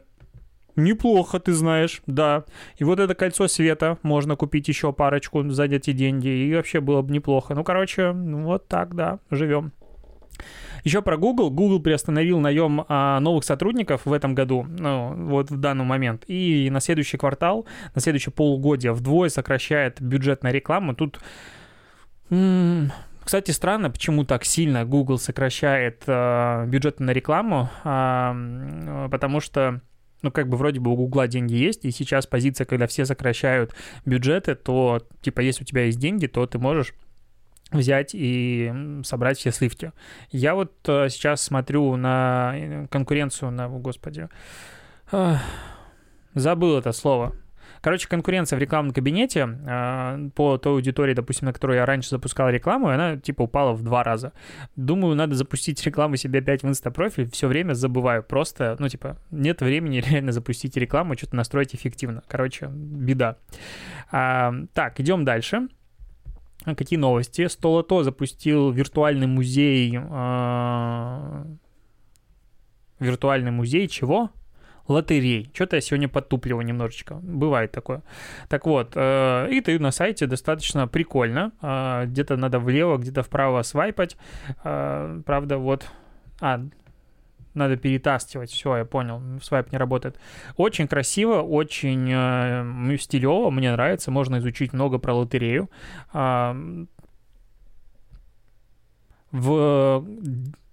Неплохо, 0.76 1.38
ты 1.38 1.52
знаешь, 1.52 2.02
да. 2.06 2.44
И 2.76 2.84
вот 2.84 2.98
это 2.98 3.14
кольцо 3.14 3.46
света 3.48 3.98
можно 4.02 4.36
купить 4.36 4.68
еще 4.68 4.92
парочку 4.92 5.48
за 5.50 5.64
эти 5.64 5.92
деньги, 5.92 6.28
и 6.28 6.54
вообще 6.54 6.80
было 6.80 7.02
бы 7.02 7.12
неплохо. 7.12 7.54
Ну, 7.54 7.62
короче, 7.62 8.12
вот 8.12 8.68
так, 8.68 8.94
да, 8.94 9.18
живем. 9.30 9.72
Еще 10.84 11.02
про 11.02 11.16
Google. 11.16 11.50
Google 11.50 11.80
приостановил 11.80 12.40
наем 12.40 12.84
а, 12.88 13.20
новых 13.20 13.44
сотрудников 13.44 14.04
в 14.04 14.12
этом 14.12 14.34
году, 14.34 14.66
ну, 14.68 15.14
вот 15.28 15.50
в 15.50 15.56
данный 15.58 15.84
момент. 15.84 16.24
И 16.26 16.68
на 16.70 16.80
следующий 16.80 17.18
квартал, 17.18 17.66
на 17.94 18.00
следующее 18.00 18.32
полугодие 18.32 18.92
вдвое 18.92 19.28
сокращает 19.28 20.00
бюджет 20.00 20.42
на 20.42 20.50
рекламу. 20.50 20.94
Тут... 20.94 21.20
Кстати, 22.28 23.52
странно, 23.52 23.90
почему 23.90 24.24
так 24.24 24.44
сильно 24.44 24.84
Google 24.84 25.18
сокращает 25.18 26.02
э, 26.08 26.66
бюджет 26.66 26.98
на 26.98 27.10
рекламу, 27.10 27.70
э, 27.84 29.08
потому 29.12 29.38
что 29.38 29.80
ну, 30.22 30.30
как 30.30 30.48
бы 30.48 30.56
вроде 30.56 30.80
бы 30.80 30.90
у 30.90 30.96
Гугла 30.96 31.28
деньги 31.28 31.54
есть, 31.54 31.84
и 31.84 31.90
сейчас 31.90 32.26
позиция, 32.26 32.64
когда 32.64 32.86
все 32.86 33.04
сокращают 33.04 33.74
бюджеты, 34.04 34.54
то, 34.54 35.06
типа, 35.20 35.40
если 35.40 35.62
у 35.62 35.66
тебя 35.66 35.84
есть 35.84 35.98
деньги, 35.98 36.26
то 36.26 36.46
ты 36.46 36.58
можешь 36.58 36.94
взять 37.70 38.10
и 38.14 38.72
собрать 39.04 39.38
все 39.38 39.50
сливки. 39.50 39.92
Я 40.30 40.54
вот 40.54 40.72
э, 40.88 41.08
сейчас 41.08 41.42
смотрю 41.42 41.96
на 41.96 42.52
э, 42.54 42.86
конкуренцию, 42.88 43.50
на, 43.50 43.68
господи, 43.68 44.28
забыл 46.34 46.78
это 46.78 46.92
слово. 46.92 47.34
Короче, 47.82 48.06
конкуренция 48.08 48.56
в 48.56 48.60
рекламном 48.60 48.94
кабинете 48.94 49.58
э, 49.66 50.28
по 50.36 50.56
той 50.56 50.74
аудитории, 50.74 51.14
допустим, 51.14 51.46
на 51.46 51.52
которой 51.52 51.78
я 51.78 51.84
раньше 51.84 52.10
запускал 52.10 52.48
рекламу, 52.48 52.88
она 52.88 53.16
типа 53.16 53.42
упала 53.42 53.72
в 53.72 53.82
два 53.82 54.04
раза. 54.04 54.32
Думаю, 54.76 55.16
надо 55.16 55.34
запустить 55.34 55.82
рекламу 55.84 56.16
себе 56.16 56.38
опять 56.38 56.62
в 56.62 56.68
инстапрофиль, 56.68 57.28
все 57.28 57.48
время 57.48 57.74
забываю. 57.74 58.22
Просто, 58.22 58.76
ну 58.78 58.88
типа, 58.88 59.18
нет 59.32 59.62
времени 59.62 59.96
реально 60.08 60.30
запустить 60.30 60.76
рекламу, 60.76 61.16
что-то 61.16 61.34
настроить 61.34 61.74
эффективно. 61.74 62.22
Короче, 62.28 62.68
беда. 62.72 63.38
А, 64.12 64.54
так, 64.74 65.00
идем 65.00 65.24
дальше. 65.24 65.68
Какие 66.64 67.00
новости? 67.00 67.48
Столото 67.48 68.04
запустил 68.04 68.70
виртуальный 68.70 69.26
музей... 69.26 69.98
Э, 70.00 71.44
виртуальный 73.00 73.50
музей 73.50 73.88
чего? 73.88 74.30
Лотерей. 74.88 75.50
Что-то 75.54 75.76
я 75.76 75.80
сегодня 75.80 76.08
подтупливаю 76.08 76.64
немножечко. 76.66 77.14
Бывает 77.14 77.72
такое. 77.72 78.02
Так 78.48 78.66
вот, 78.66 78.92
э, 78.94 79.48
и 79.50 79.60
ты 79.60 79.78
на 79.78 79.90
сайте 79.90 80.26
достаточно 80.26 80.88
прикольно. 80.88 81.52
Э, 81.62 82.04
где-то 82.06 82.36
надо 82.36 82.58
влево, 82.58 82.96
где-то 82.96 83.22
вправо 83.22 83.62
свайпать. 83.62 84.16
Э, 84.64 85.20
правда, 85.24 85.58
вот... 85.58 85.86
А, 86.40 86.60
надо 87.54 87.76
перетаскивать. 87.76 88.50
Все, 88.50 88.78
я 88.78 88.84
понял, 88.84 89.20
свайп 89.42 89.72
не 89.72 89.78
работает. 89.78 90.18
Очень 90.56 90.88
красиво, 90.88 91.42
очень 91.42 92.10
э, 92.10 92.96
стилево, 92.98 93.50
мне 93.50 93.72
нравится. 93.72 94.10
Можно 94.10 94.38
изучить 94.38 94.72
много 94.72 94.98
про 94.98 95.14
лотерею. 95.14 95.70
Э, 96.14 96.54
в 99.32 100.06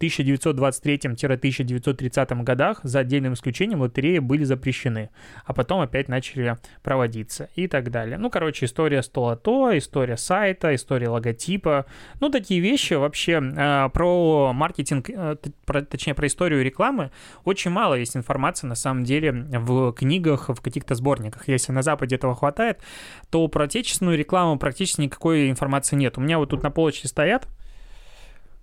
1923-1930 0.01 2.43
годах 2.43 2.79
за 2.83 2.99
отдельным 2.99 3.33
исключением 3.33 3.81
лотереи 3.81 4.19
были 4.19 4.43
запрещены, 4.43 5.09
а 5.45 5.53
потом 5.53 5.81
опять 5.81 6.07
начали 6.07 6.57
проводиться 6.83 7.49
и 7.55 7.67
так 7.67 7.89
далее. 7.91 8.17
Ну, 8.17 8.29
короче, 8.29 8.65
история 8.65 9.01
столото, 9.03 9.77
история 9.77 10.15
сайта, 10.17 10.75
история 10.75 11.09
логотипа. 11.09 11.85
Ну, 12.19 12.29
такие 12.29 12.61
вещи 12.61 12.93
вообще 12.93 13.41
э, 13.41 13.89
про 13.93 14.53
маркетинг, 14.53 15.09
э, 15.09 15.37
про, 15.65 15.81
точнее, 15.81 16.13
про 16.13 16.27
историю 16.27 16.63
рекламы 16.63 17.11
очень 17.43 17.71
мало 17.71 17.95
есть 17.95 18.15
информации 18.15 18.67
на 18.67 18.75
самом 18.75 19.03
деле 19.03 19.31
в 19.31 19.91
книгах, 19.93 20.49
в 20.49 20.61
каких-то 20.61 20.93
сборниках. 20.95 21.47
Если 21.47 21.71
на 21.71 21.81
Западе 21.81 22.15
этого 22.15 22.35
хватает, 22.35 22.79
то 23.29 23.47
про 23.47 23.63
отечественную 23.65 24.17
рекламу 24.17 24.57
практически 24.57 25.01
никакой 25.01 25.49
информации 25.49 25.95
нет. 25.95 26.17
У 26.17 26.21
меня 26.21 26.39
вот 26.39 26.49
тут 26.49 26.63
на 26.63 26.71
полочке 26.71 27.07
стоят 27.07 27.47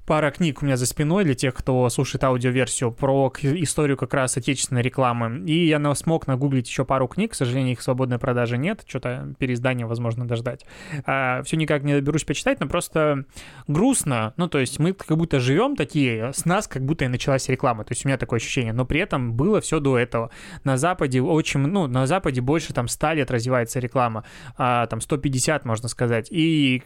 пара 0.07 0.31
книг 0.31 0.63
у 0.63 0.65
меня 0.65 0.77
за 0.77 0.87
спиной 0.87 1.25
для 1.25 1.35
тех, 1.35 1.55
кто 1.55 1.89
слушает 1.89 2.23
аудиоверсию 2.25 2.93
про 2.93 3.33
историю 3.43 3.97
как 3.97 4.15
раз 4.15 4.37
отечественной 4.37 4.83
рекламы. 4.83 5.45
И 5.47 5.67
я 5.67 5.95
смог 5.95 6.27
нагуглить 6.27 6.69
еще 6.69 6.85
пару 6.85 7.09
книг, 7.09 7.33
к 7.33 7.35
сожалению, 7.35 7.73
их 7.73 7.83
свободной 7.83 8.19
продажи 8.19 8.57
нет, 8.57 8.85
что-то 8.87 9.35
переиздание 9.39 9.87
возможно 9.87 10.27
дождать. 10.27 10.65
А, 11.05 11.43
все 11.43 11.57
никак 11.57 11.83
не 11.83 11.95
доберусь 11.95 12.25
почитать, 12.25 12.61
но 12.61 12.69
просто 12.69 13.25
грустно. 13.67 14.33
Ну, 14.37 14.49
то 14.49 14.59
есть 14.59 14.79
мы 14.79 14.93
как 14.93 15.17
будто 15.17 15.41
живем 15.41 15.77
такие, 15.77 16.33
с 16.33 16.45
нас 16.45 16.69
как 16.69 16.85
будто 16.85 17.05
и 17.05 17.09
началась 17.09 17.49
реклама. 17.49 17.85
То 17.85 17.93
есть 17.93 18.05
у 18.05 18.09
меня 18.09 18.19
такое 18.19 18.39
ощущение. 18.39 18.73
Но 18.73 18.85
при 18.85 19.01
этом 19.01 19.33
было 19.33 19.61
все 19.61 19.81
до 19.81 19.99
этого. 19.99 20.31
На 20.65 20.77
Западе 20.77 21.21
очень, 21.21 21.61
ну, 21.61 21.87
на 21.87 22.07
Западе 22.07 22.41
больше 22.41 22.73
там 22.73 22.89
100 22.89 23.13
лет 23.13 23.31
развивается 23.31 23.81
реклама, 23.81 24.25
а, 24.57 24.87
там 24.87 25.01
150, 25.01 25.65
можно 25.65 25.89
сказать. 25.89 26.29
И 26.31 26.83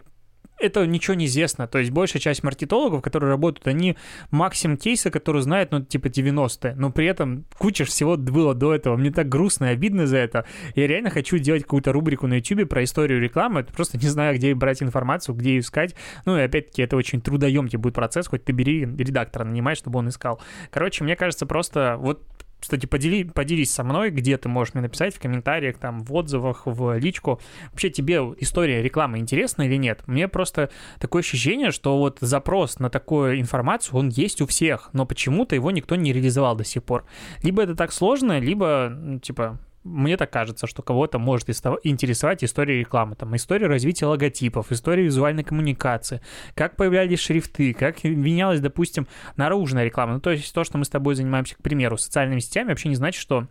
это 0.60 0.86
ничего 0.86 1.14
не 1.14 1.26
известно. 1.26 1.66
То 1.66 1.78
есть 1.78 1.90
большая 1.90 2.20
часть 2.20 2.42
маркетологов, 2.42 3.02
которые 3.02 3.30
работают, 3.30 3.66
они 3.66 3.96
максимум 4.30 4.76
кейса, 4.76 5.10
которые 5.10 5.42
знают, 5.42 5.70
ну, 5.72 5.80
типа 5.84 6.06
90-е, 6.06 6.74
но 6.76 6.90
при 6.90 7.06
этом 7.06 7.44
куча 7.58 7.84
всего 7.84 8.16
было 8.16 8.54
до 8.54 8.74
этого. 8.74 8.96
Мне 8.96 9.10
так 9.10 9.28
грустно 9.28 9.66
и 9.66 9.68
обидно 9.68 10.06
за 10.06 10.18
это. 10.18 10.44
Я 10.74 10.86
реально 10.86 11.10
хочу 11.10 11.38
делать 11.38 11.62
какую-то 11.62 11.92
рубрику 11.92 12.26
на 12.26 12.34
YouTube 12.34 12.68
про 12.68 12.84
историю 12.84 13.20
рекламы. 13.20 13.60
Это 13.60 13.72
просто 13.72 13.98
не 13.98 14.08
знаю, 14.08 14.36
где 14.36 14.54
брать 14.54 14.82
информацию, 14.82 15.34
где 15.34 15.54
ее 15.54 15.60
искать. 15.60 15.94
Ну, 16.24 16.36
и 16.36 16.42
опять-таки, 16.42 16.82
это 16.82 16.96
очень 16.96 17.20
трудоемкий 17.20 17.78
будет 17.78 17.94
процесс, 17.94 18.28
хоть 18.28 18.44
ты 18.44 18.52
бери 18.52 18.80
редактора 18.80 19.44
нанимай, 19.44 19.74
чтобы 19.74 19.98
он 19.98 20.08
искал. 20.08 20.40
Короче, 20.70 21.04
мне 21.04 21.16
кажется, 21.16 21.46
просто 21.46 21.96
вот 21.98 22.26
кстати, 22.60 22.86
подели, 22.86 23.24
поделись 23.24 23.72
со 23.72 23.82
мной, 23.82 24.10
где 24.10 24.36
ты 24.36 24.48
можешь 24.48 24.74
мне 24.74 24.82
написать 24.82 25.14
в 25.14 25.20
комментариях, 25.20 25.78
там, 25.78 26.02
в 26.02 26.14
отзывах, 26.14 26.62
в 26.66 26.98
личку. 26.98 27.40
Вообще 27.70 27.90
тебе 27.90 28.18
история 28.38 28.82
рекламы 28.82 29.18
интересна 29.18 29.62
или 29.62 29.76
нет? 29.76 30.02
Мне 30.06 30.28
просто 30.28 30.70
такое 30.98 31.20
ощущение, 31.20 31.70
что 31.70 31.98
вот 31.98 32.18
запрос 32.20 32.78
на 32.78 32.90
такую 32.90 33.40
информацию, 33.40 33.96
он 33.96 34.08
есть 34.08 34.40
у 34.40 34.46
всех, 34.46 34.90
но 34.92 35.06
почему-то 35.06 35.54
его 35.54 35.70
никто 35.70 35.96
не 35.96 36.12
реализовал 36.12 36.54
до 36.56 36.64
сих 36.64 36.84
пор. 36.84 37.04
Либо 37.42 37.62
это 37.62 37.74
так 37.74 37.92
сложно, 37.92 38.38
либо, 38.38 39.20
типа, 39.22 39.58
мне 39.84 40.16
так 40.16 40.30
кажется, 40.30 40.66
что 40.66 40.82
кого-то 40.82 41.18
может 41.18 41.48
интересовать 41.48 42.44
история 42.44 42.78
рекламы, 42.78 43.16
там, 43.16 43.34
история 43.34 43.66
развития 43.66 44.06
логотипов, 44.06 44.72
история 44.72 45.04
визуальной 45.04 45.44
коммуникации, 45.44 46.20
как 46.54 46.76
появлялись 46.76 47.20
шрифты, 47.20 47.72
как 47.72 48.04
менялась, 48.04 48.60
допустим, 48.60 49.06
наружная 49.36 49.84
реклама. 49.84 50.14
Ну, 50.14 50.20
то 50.20 50.30
есть 50.30 50.52
то, 50.52 50.64
что 50.64 50.78
мы 50.78 50.84
с 50.84 50.88
тобой 50.90 51.14
занимаемся, 51.14 51.54
к 51.54 51.62
примеру, 51.62 51.96
социальными 51.96 52.40
сетями, 52.40 52.68
вообще 52.68 52.88
не 52.88 52.96
значит, 52.96 53.20
что 53.20 53.46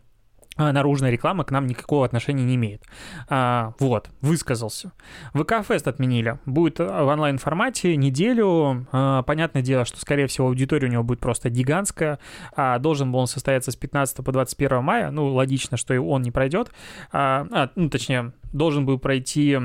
наружная 0.60 1.10
реклама 1.10 1.44
к 1.44 1.52
нам 1.52 1.68
никакого 1.68 2.06
отношения 2.06 2.44
не 2.44 2.56
имеет. 2.56 2.84
А, 3.28 3.74
вот, 3.80 4.10
высказался. 4.22 4.92
ВК-фест 5.34 5.88
отменили. 5.88 6.40
Будет 6.46 6.80
в 6.80 6.84
онлайн-формате 6.84 7.96
неделю. 7.96 8.88
А, 8.92 9.24
понятное 9.24 9.62
дело, 9.62 9.86
что, 9.86 10.00
скорее 10.00 10.28
всего, 10.28 10.48
аудитория 10.48 10.88
у 10.88 10.92
него 10.92 11.04
будет 11.04 11.20
просто 11.20 11.50
гигантская. 11.50 12.20
А, 12.56 12.80
должен 12.80 13.12
был 13.12 13.20
он 13.20 13.28
состояться 13.28 13.72
с 13.72 13.76
15 13.76 14.24
по 14.24 14.32
21 14.32 14.84
мая. 14.84 15.12
Ну, 15.12 15.34
логично, 15.34 15.78
что 15.78 15.94
и 15.94 15.98
он 15.98 16.22
не 16.22 16.32
пройдет. 16.32 16.72
А, 17.12 17.48
а, 17.52 17.70
ну, 17.76 17.90
точнее, 17.90 18.34
должен 18.54 18.86
был 18.86 19.00
пройти 19.00 19.58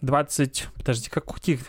20... 0.00 0.68
Подожди, 0.76 1.08
как 1.10 1.26
каких 1.26 1.60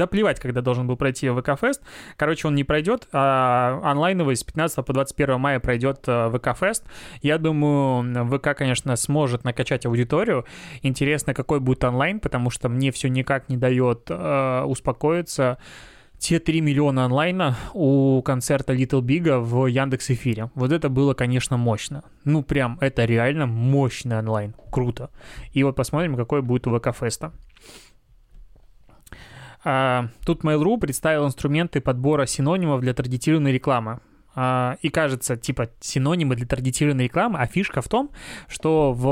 да 0.00 0.06
плевать, 0.06 0.40
когда 0.40 0.62
должен 0.62 0.86
был 0.86 0.96
пройти 0.96 1.28
ВК-фест. 1.28 1.82
Короче, 2.16 2.48
он 2.48 2.54
не 2.54 2.64
пройдет, 2.64 3.06
а 3.12 3.80
онлайновый 3.84 4.34
с 4.34 4.42
15 4.42 4.84
по 4.84 4.92
21 4.94 5.38
мая 5.38 5.60
пройдет 5.60 6.04
э, 6.06 6.30
ВК-фест. 6.30 6.84
Я 7.20 7.36
думаю, 7.36 8.26
ВК, 8.26 8.56
конечно, 8.56 8.96
сможет 8.96 9.44
накачать 9.44 9.84
аудиторию. 9.84 10.46
Интересно, 10.80 11.34
какой 11.34 11.60
будет 11.60 11.84
онлайн, 11.84 12.18
потому 12.18 12.48
что 12.48 12.70
мне 12.70 12.90
все 12.92 13.08
никак 13.08 13.50
не 13.50 13.58
дает 13.58 14.06
э, 14.08 14.62
успокоиться 14.62 15.58
те 16.18 16.38
3 16.38 16.62
миллиона 16.62 17.04
онлайна 17.04 17.56
у 17.74 18.22
концерта 18.22 18.72
Little 18.72 19.02
Big 19.02 19.38
в 19.38 19.66
Яндекс 19.66 20.10
Эфире. 20.10 20.50
Вот 20.54 20.72
это 20.72 20.88
было, 20.88 21.12
конечно, 21.12 21.58
мощно. 21.58 22.04
Ну, 22.24 22.42
прям, 22.42 22.78
это 22.80 23.04
реально 23.04 23.46
мощный 23.46 24.18
онлайн. 24.18 24.54
Круто. 24.70 25.10
И 25.52 25.62
вот 25.62 25.76
посмотрим, 25.76 26.16
какой 26.16 26.40
будет 26.40 26.66
у 26.66 26.78
ВК-феста. 26.78 27.26
А, 27.26 27.49
тут 29.62 30.44
Mail.ru 30.44 30.78
представил 30.78 31.26
инструменты 31.26 31.80
подбора 31.80 32.26
синонимов 32.26 32.80
для 32.80 32.94
таргетированной 32.94 33.52
рекламы. 33.52 34.00
А, 34.34 34.76
и 34.80 34.90
кажется, 34.90 35.36
типа, 35.36 35.70
синонимы 35.80 36.36
для 36.36 36.46
таргетированной 36.46 37.04
рекламы, 37.04 37.38
а 37.40 37.46
фишка 37.46 37.82
в 37.82 37.88
том, 37.88 38.10
что 38.46 38.92
в 38.92 39.04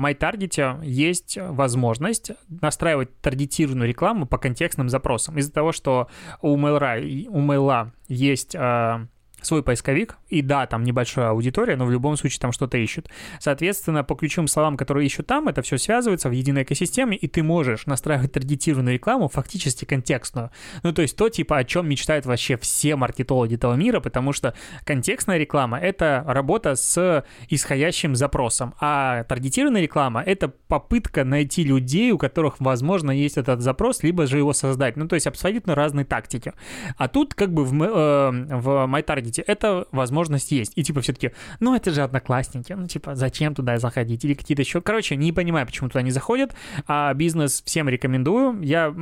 MyTarget 0.00 0.84
есть 0.84 1.36
возможность 1.40 2.32
настраивать 2.48 3.20
таргетированную 3.20 3.88
рекламу 3.88 4.26
по 4.26 4.38
контекстным 4.38 4.88
запросам. 4.88 5.36
Из-за 5.38 5.52
того, 5.52 5.72
что 5.72 6.08
у 6.40 6.56
Mail.ru, 6.56 7.26
у 7.28 7.40
Mail.ru 7.40 7.90
есть 8.08 8.56
а, 8.56 9.06
свой 9.40 9.62
поисковик, 9.62 10.16
и 10.28 10.42
да, 10.42 10.66
там 10.66 10.84
небольшая 10.84 11.30
аудитория, 11.30 11.76
но 11.76 11.86
в 11.86 11.90
любом 11.90 12.16
случае 12.16 12.40
там 12.40 12.52
что-то 12.52 12.76
ищут. 12.78 13.08
Соответственно, 13.38 14.04
по 14.04 14.14
ключевым 14.14 14.48
словам, 14.48 14.76
которые 14.76 15.06
ищут 15.06 15.26
там, 15.26 15.48
это 15.48 15.62
все 15.62 15.78
связывается 15.78 16.28
в 16.28 16.32
единой 16.32 16.64
экосистеме, 16.64 17.16
и 17.16 17.28
ты 17.28 17.42
можешь 17.42 17.86
настраивать 17.86 18.32
таргетированную 18.32 18.94
рекламу, 18.94 19.28
фактически 19.28 19.84
контекстную. 19.84 20.50
Ну, 20.82 20.92
то 20.92 21.02
есть 21.02 21.16
то, 21.16 21.28
типа, 21.28 21.58
о 21.58 21.64
чем 21.64 21.88
мечтают 21.88 22.26
вообще 22.26 22.56
все 22.56 22.96
маркетологи 22.96 23.54
этого 23.54 23.74
мира, 23.74 24.00
потому 24.00 24.32
что 24.32 24.54
контекстная 24.84 25.38
реклама— 25.38 25.78
это 25.80 26.24
работа 26.26 26.74
с 26.74 27.24
исходящим 27.48 28.16
запросом, 28.16 28.74
а 28.80 29.24
таргетированная 29.24 29.82
реклама— 29.82 30.22
это 30.26 30.48
попытка 30.48 31.24
найти 31.24 31.64
людей, 31.64 32.10
у 32.12 32.18
которых, 32.18 32.56
возможно, 32.58 33.10
есть 33.10 33.38
этот 33.38 33.60
запрос, 33.60 34.02
либо 34.02 34.26
же 34.26 34.38
его 34.38 34.52
создать. 34.52 34.96
Ну, 34.96 35.06
то 35.08 35.14
есть 35.14 35.26
абсолютно 35.26 35.74
разные 35.74 36.04
тактики. 36.04 36.52
А 36.96 37.08
тут 37.08 37.34
как 37.34 37.52
бы 37.52 37.64
в, 37.64 37.72
э, 37.82 38.30
в 38.30 38.68
MyTarget 38.86 39.27
видите, 39.28 39.42
эта 39.42 39.86
возможность 39.92 40.50
есть. 40.52 40.72
И 40.76 40.82
типа 40.82 41.00
все-таки, 41.00 41.32
ну 41.60 41.74
это 41.74 41.90
же 41.90 42.02
одноклассники, 42.02 42.72
ну 42.72 42.86
типа 42.86 43.14
зачем 43.14 43.54
туда 43.54 43.78
заходить? 43.78 44.24
Или 44.24 44.34
какие-то 44.34 44.62
еще... 44.62 44.80
Короче, 44.80 45.16
не 45.16 45.32
понимаю, 45.32 45.66
почему 45.66 45.88
туда 45.88 46.02
не 46.02 46.10
заходят. 46.10 46.54
А 46.86 47.12
бизнес 47.14 47.62
всем 47.64 47.88
рекомендую. 47.88 48.62
Я 48.62 48.94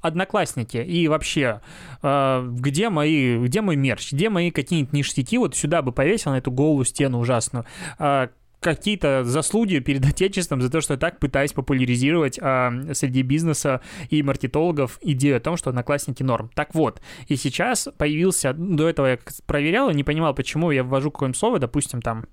одноклассники 0.00 0.76
и 0.76 1.08
вообще 1.08 1.60
э, 2.02 2.48
где 2.52 2.88
мои 2.88 3.36
где 3.38 3.60
мой 3.60 3.74
мерч 3.74 4.12
где 4.12 4.30
мои 4.30 4.52
какие-нибудь 4.52 4.92
ништяки 4.92 5.38
вот 5.38 5.56
сюда 5.56 5.82
бы 5.82 5.90
повесил 5.90 6.30
на 6.30 6.38
эту 6.38 6.52
голую 6.52 6.84
стену 6.84 7.18
ужасную 7.18 7.64
э, 7.98 8.28
какие-то 8.60 9.24
заслуги 9.24 9.78
перед 9.78 10.04
Отечеством 10.04 10.60
за 10.62 10.70
то, 10.70 10.80
что 10.80 10.94
я 10.94 10.98
так 10.98 11.18
пытаюсь 11.18 11.52
популяризировать 11.52 12.38
а, 12.40 12.72
среди 12.92 13.22
бизнеса 13.22 13.80
и 14.10 14.22
маркетологов 14.22 14.98
идею 15.02 15.36
о 15.36 15.40
том, 15.40 15.56
что 15.56 15.70
одноклассники 15.70 16.22
норм. 16.22 16.50
Так 16.54 16.74
вот, 16.74 17.00
и 17.28 17.36
сейчас 17.36 17.88
появился, 17.96 18.52
до 18.52 18.88
этого 18.88 19.06
я 19.06 19.18
проверял 19.46 19.90
и 19.90 19.94
не 19.94 20.04
понимал, 20.04 20.34
почему 20.34 20.70
я 20.70 20.82
ввожу 20.84 21.10
какое-нибудь 21.10 21.38
слово, 21.38 21.58
допустим, 21.58 22.02
там, 22.02 22.26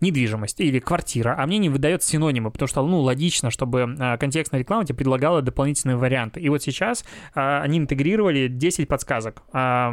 недвижимость 0.00 0.60
или 0.60 0.78
квартира, 0.78 1.34
а 1.36 1.46
мне 1.46 1.58
не 1.58 1.68
выдает 1.68 2.02
синонимы, 2.02 2.50
потому 2.50 2.68
что, 2.68 2.86
ну, 2.86 3.00
логично, 3.00 3.50
чтобы 3.50 3.96
а, 3.98 4.16
контекстная 4.16 4.60
реклама 4.60 4.84
тебе 4.84 4.96
предлагала 4.96 5.42
дополнительные 5.42 5.96
варианты. 5.96 6.40
И 6.40 6.48
вот 6.48 6.62
сейчас 6.62 7.04
а, 7.34 7.62
они 7.62 7.78
интегрировали 7.78 8.48
10 8.48 8.86
подсказок. 8.86 9.42
А, 9.52 9.92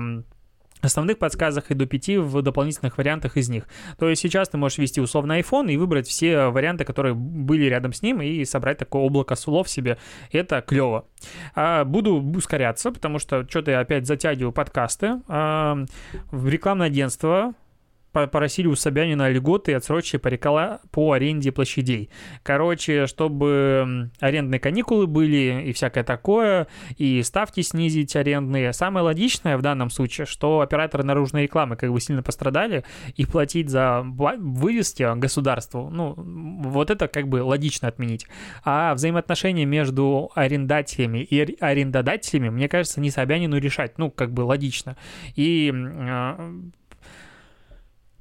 основных 0.85 1.19
подсказок 1.19 1.71
и 1.71 1.73
до 1.73 1.85
5 1.85 2.17
в 2.17 2.41
дополнительных 2.41 2.97
вариантах 2.97 3.37
из 3.37 3.49
них. 3.49 3.67
То 3.97 4.09
есть 4.09 4.21
сейчас 4.21 4.49
ты 4.49 4.57
можешь 4.57 4.77
ввести 4.77 5.01
условно 5.01 5.39
iPhone 5.39 5.71
и 5.71 5.77
выбрать 5.77 6.07
все 6.07 6.47
варианты, 6.47 6.85
которые 6.85 7.13
были 7.13 7.65
рядом 7.65 7.93
с 7.93 8.01
ним, 8.01 8.21
и 8.21 8.45
собрать 8.45 8.77
такое 8.77 9.01
облако 9.01 9.35
слов 9.35 9.69
себе. 9.69 9.97
Это 10.31 10.61
клево. 10.61 11.05
А, 11.55 11.83
буду 11.83 12.15
ускоряться, 12.15 12.91
потому 12.91 13.19
что 13.19 13.47
что-то 13.49 13.71
я 13.71 13.79
опять 13.79 14.05
затягиваю 14.05 14.51
подкасты. 14.51 15.21
В 15.27 16.47
рекламное 16.47 16.87
агентство 16.87 17.53
попросили 18.15 18.67
у 18.67 18.75
Собянина 18.75 19.29
льготы 19.29 19.71
и 19.71 19.73
отсрочки 19.75 20.17
по, 20.17 20.29
рекла... 20.29 20.79
по 20.91 21.11
аренде 21.11 21.51
площадей. 21.51 22.09
Короче, 22.43 23.07
чтобы 23.07 24.09
арендные 24.21 24.59
каникулы 24.59 25.05
были 25.05 25.63
и 25.65 25.73
всякое 25.73 26.05
такое, 26.05 26.67
и 26.97 27.21
ставки 27.23 27.59
снизить 27.61 28.15
арендные. 28.15 28.71
Самое 28.71 29.03
логичное 29.03 29.57
в 29.57 29.61
данном 29.61 29.89
случае, 29.89 30.25
что 30.25 30.61
операторы 30.61 31.03
наружной 31.03 31.43
рекламы 31.43 31.75
как 31.75 31.91
бы 31.91 31.99
сильно 31.99 32.23
пострадали, 32.23 32.85
и 33.15 33.25
платить 33.25 33.69
за 33.69 34.01
вывески 34.05 35.17
государству, 35.19 35.89
ну, 35.89 36.13
вот 36.15 36.89
это 36.89 37.07
как 37.07 37.27
бы 37.27 37.43
логично 37.43 37.89
отменить. 37.89 38.27
А 38.63 38.93
взаимоотношения 38.93 39.65
между 39.65 40.31
арендателями 40.35 41.19
и 41.19 41.57
арендодателями, 41.59 42.49
мне 42.49 42.69
кажется, 42.69 43.01
не 43.01 43.11
Собянину 43.11 43.57
решать, 43.57 43.97
ну, 43.97 44.09
как 44.09 44.31
бы 44.31 44.41
логично. 44.41 44.95
И 45.35 45.71
а, 45.73 46.53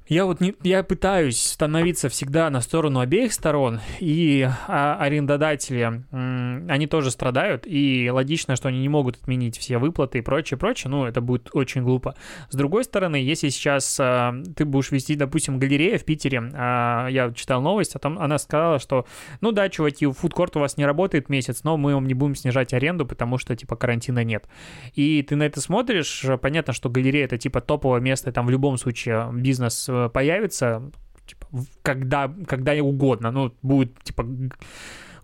я 0.07 0.25
вот 0.25 0.39
не, 0.39 0.53
я 0.61 0.83
пытаюсь 0.83 1.41
становиться 1.41 2.09
всегда 2.09 2.49
на 2.51 2.61
сторону 2.61 2.99
обеих 2.99 3.33
сторон, 3.33 3.79
и 3.99 4.47
а, 4.67 4.97
арендодатели, 4.99 6.03
м, 6.11 6.67
они 6.69 6.85
тоже 6.85 7.09
страдают, 7.09 7.63
и 7.65 8.09
логично, 8.11 8.55
что 8.55 8.67
они 8.67 8.79
не 8.79 8.89
могут 8.89 9.17
отменить 9.17 9.57
все 9.57 9.79
выплаты 9.79 10.19
и 10.19 10.21
прочее, 10.21 10.59
прочее, 10.59 10.91
ну, 10.91 11.05
это 11.05 11.21
будет 11.21 11.49
очень 11.53 11.81
глупо. 11.81 12.15
С 12.49 12.55
другой 12.55 12.83
стороны, 12.83 13.15
если 13.15 13.49
сейчас 13.49 13.97
а, 13.99 14.35
ты 14.55 14.65
будешь 14.65 14.91
вести, 14.91 15.15
допустим, 15.15 15.57
галерея 15.57 15.97
в 15.97 16.05
Питере, 16.05 16.51
а, 16.53 17.07
я 17.07 17.31
читал 17.31 17.61
новость, 17.61 17.95
о 17.95 17.99
том, 17.99 18.19
она 18.19 18.37
сказала, 18.37 18.77
что, 18.77 19.07
ну 19.41 19.51
да, 19.51 19.69
чуваки, 19.69 20.05
фудкорт 20.05 20.55
у 20.55 20.59
вас 20.59 20.77
не 20.77 20.85
работает 20.85 21.29
месяц, 21.29 21.63
но 21.63 21.77
мы 21.77 21.95
вам 21.95 22.05
не 22.05 22.13
будем 22.13 22.35
снижать 22.35 22.73
аренду, 22.73 23.07
потому 23.07 23.39
что, 23.39 23.55
типа, 23.55 23.75
карантина 23.75 24.23
нет. 24.23 24.47
И 24.93 25.23
ты 25.23 25.35
на 25.35 25.43
это 25.43 25.61
смотришь, 25.61 26.23
понятно, 26.41 26.73
что 26.73 26.89
галерея 26.89 27.25
это, 27.25 27.39
типа, 27.39 27.59
топовое 27.59 28.01
место, 28.01 28.31
там 28.31 28.45
в 28.45 28.51
любом 28.51 28.77
случае 28.77 29.31
бизнес 29.33 29.89
Э, 29.94 29.94
появится, 30.13 30.91
типа, 31.25 31.47
когда, 31.81 32.31
когда 32.47 32.73
угодно. 32.81 33.31
Ну, 33.31 33.53
будет, 33.61 34.01
типа, 34.03 34.25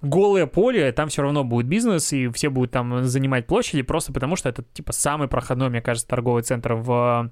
голое 0.01 0.45
поле, 0.45 0.91
там 0.91 1.09
все 1.09 1.21
равно 1.21 1.43
будет 1.43 1.67
бизнес, 1.67 2.11
и 2.13 2.27
все 2.29 2.49
будут 2.49 2.71
там 2.71 3.05
занимать 3.05 3.47
площади, 3.47 3.81
просто 3.83 4.11
потому 4.13 4.35
что 4.35 4.49
это, 4.49 4.63
типа, 4.63 4.93
самый 4.93 5.27
проходной, 5.27 5.69
мне 5.69 5.81
кажется, 5.81 6.07
торговый 6.07 6.43
центр 6.43 6.73
в 6.73 7.31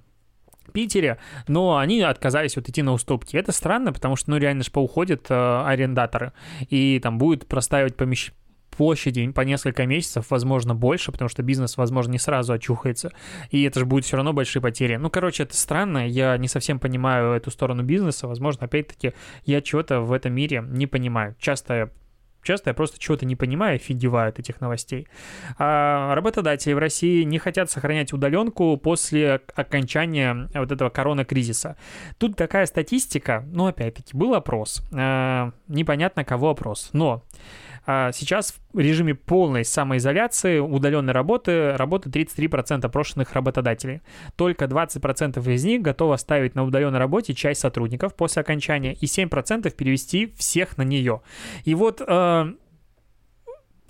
Питере, 0.72 1.18
но 1.48 1.78
они 1.78 2.02
отказались 2.02 2.56
вот 2.56 2.70
идти 2.70 2.82
на 2.82 2.94
уступки. 2.94 3.36
Это 3.36 3.52
странно, 3.52 3.92
потому 3.92 4.16
что, 4.16 4.32
ну, 4.32 4.38
реально 4.38 4.64
же 4.64 4.72
поуходят 4.72 5.26
э, 5.30 5.64
арендаторы, 5.66 6.34
и 6.70 7.00
там 7.02 7.18
будет 7.18 7.48
простаивать 7.48 7.96
помещение 7.96 8.38
площади 8.80 9.30
по 9.34 9.42
несколько 9.42 9.86
месяцев, 9.86 10.28
возможно, 10.30 10.74
больше, 10.74 11.12
потому 11.12 11.28
что 11.28 11.44
бизнес, 11.44 11.76
возможно, 11.76 12.14
не 12.14 12.18
сразу 12.18 12.54
очухается, 12.54 13.12
и 13.52 13.62
это 13.64 13.82
же 13.82 13.86
будет 13.86 14.06
все 14.06 14.16
равно 14.16 14.32
большие 14.32 14.62
потери. 14.62 14.96
Ну, 14.96 15.10
короче, 15.10 15.44
это 15.44 15.54
странно, 15.58 16.08
я 16.08 16.38
не 16.38 16.48
совсем 16.48 16.80
понимаю 16.80 17.34
эту 17.34 17.52
сторону 17.52 17.84
бизнеса, 17.84 18.26
возможно, 18.26 18.68
опять-таки, 18.68 19.12
я 19.44 19.60
чего-то 19.60 20.00
в 20.00 20.14
этом 20.14 20.32
мире 20.32 20.64
не 20.66 20.88
понимаю. 20.88 21.36
Часто 21.40 21.92
Часто 22.42 22.70
я 22.70 22.74
просто 22.74 22.98
чего-то 23.00 23.26
не 23.26 23.36
понимаю, 23.36 23.76
офигеваю 23.76 24.30
от 24.30 24.40
этих 24.40 24.62
новостей. 24.62 25.10
А 25.58 26.16
работодатели 26.16 26.72
в 26.72 26.78
России 26.78 27.24
не 27.24 27.38
хотят 27.38 27.70
сохранять 27.70 28.14
удаленку 28.14 28.78
после 28.78 29.42
окончания 29.56 30.48
вот 30.54 30.72
этого 30.72 30.90
корона-кризиса. 30.90 31.76
Тут 32.18 32.38
такая 32.38 32.66
статистика, 32.66 33.44
ну, 33.52 33.68
опять-таки, 33.68 34.16
был 34.16 34.36
опрос. 34.36 34.82
А, 34.94 35.52
непонятно, 35.68 36.24
кого 36.24 36.52
опрос. 36.52 36.92
Но 36.94 37.26
а 37.92 38.12
сейчас 38.12 38.54
в 38.72 38.78
режиме 38.78 39.16
полной 39.16 39.66
самоизоляции, 39.66 40.60
удаленной 40.60 41.12
работы, 41.12 41.76
работает 41.76 42.16
33% 42.16 42.86
опрошенных 42.86 43.34
работодателей. 43.34 44.02
Только 44.36 44.66
20% 44.66 45.52
из 45.52 45.66
них 45.66 45.82
готовы 45.82 46.14
оставить 46.14 46.54
на 46.54 46.64
удаленной 46.66 47.00
работе 47.00 47.34
часть 47.34 47.62
сотрудников 47.62 48.14
после 48.14 48.42
окончания 48.42 48.94
и 48.94 49.08
7% 49.08 49.72
перевести 49.72 50.32
всех 50.38 50.78
на 50.78 50.84
нее. 50.84 51.22
И 51.64 51.74
вот 51.74 52.00
э, 52.06 52.54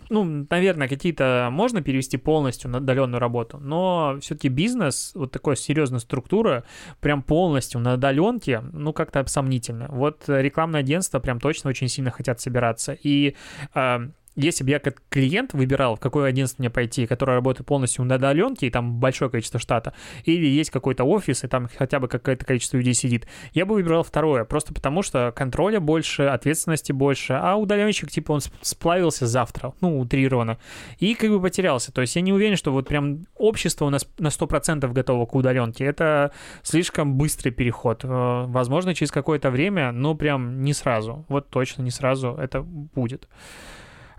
ну, 0.09 0.45
наверное, 0.49 0.87
какие-то 0.87 1.49
можно 1.51 1.81
перевести 1.81 2.17
полностью 2.17 2.69
на 2.69 2.79
удаленную 2.79 3.19
работу, 3.19 3.57
но 3.59 4.17
все-таки 4.21 4.49
бизнес, 4.49 5.11
вот 5.15 5.31
такая 5.31 5.55
серьезная 5.55 5.99
структура, 5.99 6.63
прям 6.99 7.21
полностью 7.21 7.79
на 7.79 7.93
удаленке, 7.93 8.61
ну, 8.73 8.93
как-то 8.93 9.25
сомнительно. 9.27 9.87
Вот 9.89 10.23
рекламное 10.27 10.81
агентство 10.81 11.19
прям 11.19 11.39
точно 11.39 11.69
очень 11.69 11.87
сильно 11.87 12.11
хотят 12.11 12.39
собираться. 12.39 12.97
И 13.01 13.35
э, 13.75 14.09
если 14.39 14.63
бы 14.63 14.71
я 14.71 14.79
как 14.79 15.01
клиент 15.09 15.53
выбирал, 15.53 15.95
в 15.95 15.99
какое 15.99 16.29
агентство 16.29 16.61
мне 16.61 16.69
пойти, 16.69 17.05
которое 17.05 17.33
работает 17.35 17.67
полностью 17.67 18.03
на 18.05 18.15
удаленке, 18.15 18.67
и 18.67 18.69
там 18.69 18.99
большое 18.99 19.29
количество 19.29 19.59
штата, 19.59 19.93
или 20.23 20.47
есть 20.47 20.69
какой-то 20.69 21.03
офис, 21.03 21.43
и 21.43 21.47
там 21.47 21.69
хотя 21.77 21.99
бы 21.99 22.07
какое-то 22.07 22.45
количество 22.45 22.77
людей 22.77 22.93
сидит, 22.93 23.27
я 23.53 23.65
бы 23.65 23.75
выбирал 23.75 24.03
второе, 24.03 24.45
просто 24.45 24.73
потому 24.73 25.01
что 25.01 25.33
контроля 25.35 25.79
больше, 25.79 26.23
ответственности 26.23 26.91
больше, 26.91 27.33
а 27.33 27.55
удаленщик, 27.55 28.09
типа, 28.09 28.33
он 28.33 28.41
сплавился 28.61 29.27
завтра, 29.27 29.73
ну, 29.81 29.99
утрированно, 29.99 30.57
и 30.99 31.15
как 31.15 31.29
бы 31.29 31.41
потерялся. 31.41 31.91
То 31.91 32.01
есть 32.01 32.15
я 32.15 32.21
не 32.21 32.33
уверен, 32.33 32.55
что 32.55 32.71
вот 32.71 32.87
прям 32.87 33.25
общество 33.35 33.85
у 33.85 33.89
нас 33.89 34.07
на 34.17 34.27
100% 34.27 34.91
готово 34.91 35.25
к 35.25 35.35
удаленке. 35.35 35.85
Это 35.85 36.31
слишком 36.63 37.15
быстрый 37.15 37.51
переход. 37.51 38.03
Э, 38.03 38.45
возможно, 38.47 38.95
через 38.95 39.11
какое-то 39.11 39.51
время, 39.51 39.91
но 39.91 40.15
прям 40.15 40.63
не 40.63 40.73
сразу. 40.73 41.25
Вот 41.27 41.49
точно 41.49 41.83
не 41.83 41.91
сразу 41.91 42.35
это 42.39 42.61
будет. 42.61 43.27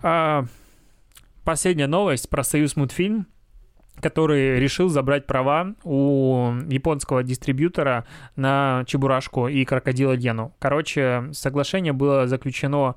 А, 0.03 0.45
последняя 1.43 1.87
новость 1.87 2.29
про 2.29 2.43
Союз 2.43 2.75
мультфильм 2.75 3.27
который 3.99 4.59
решил 4.59 4.89
забрать 4.89 5.27
права 5.27 5.75
у 5.83 6.53
японского 6.67 7.23
дистрибьютора 7.23 8.05
на 8.35 8.83
Чебурашку 8.87 9.47
и 9.47 9.63
Крокодила 9.63 10.17
Гену. 10.17 10.55
Короче, 10.59 11.29
соглашение 11.33 11.93
было 11.93 12.27
заключено 12.27 12.95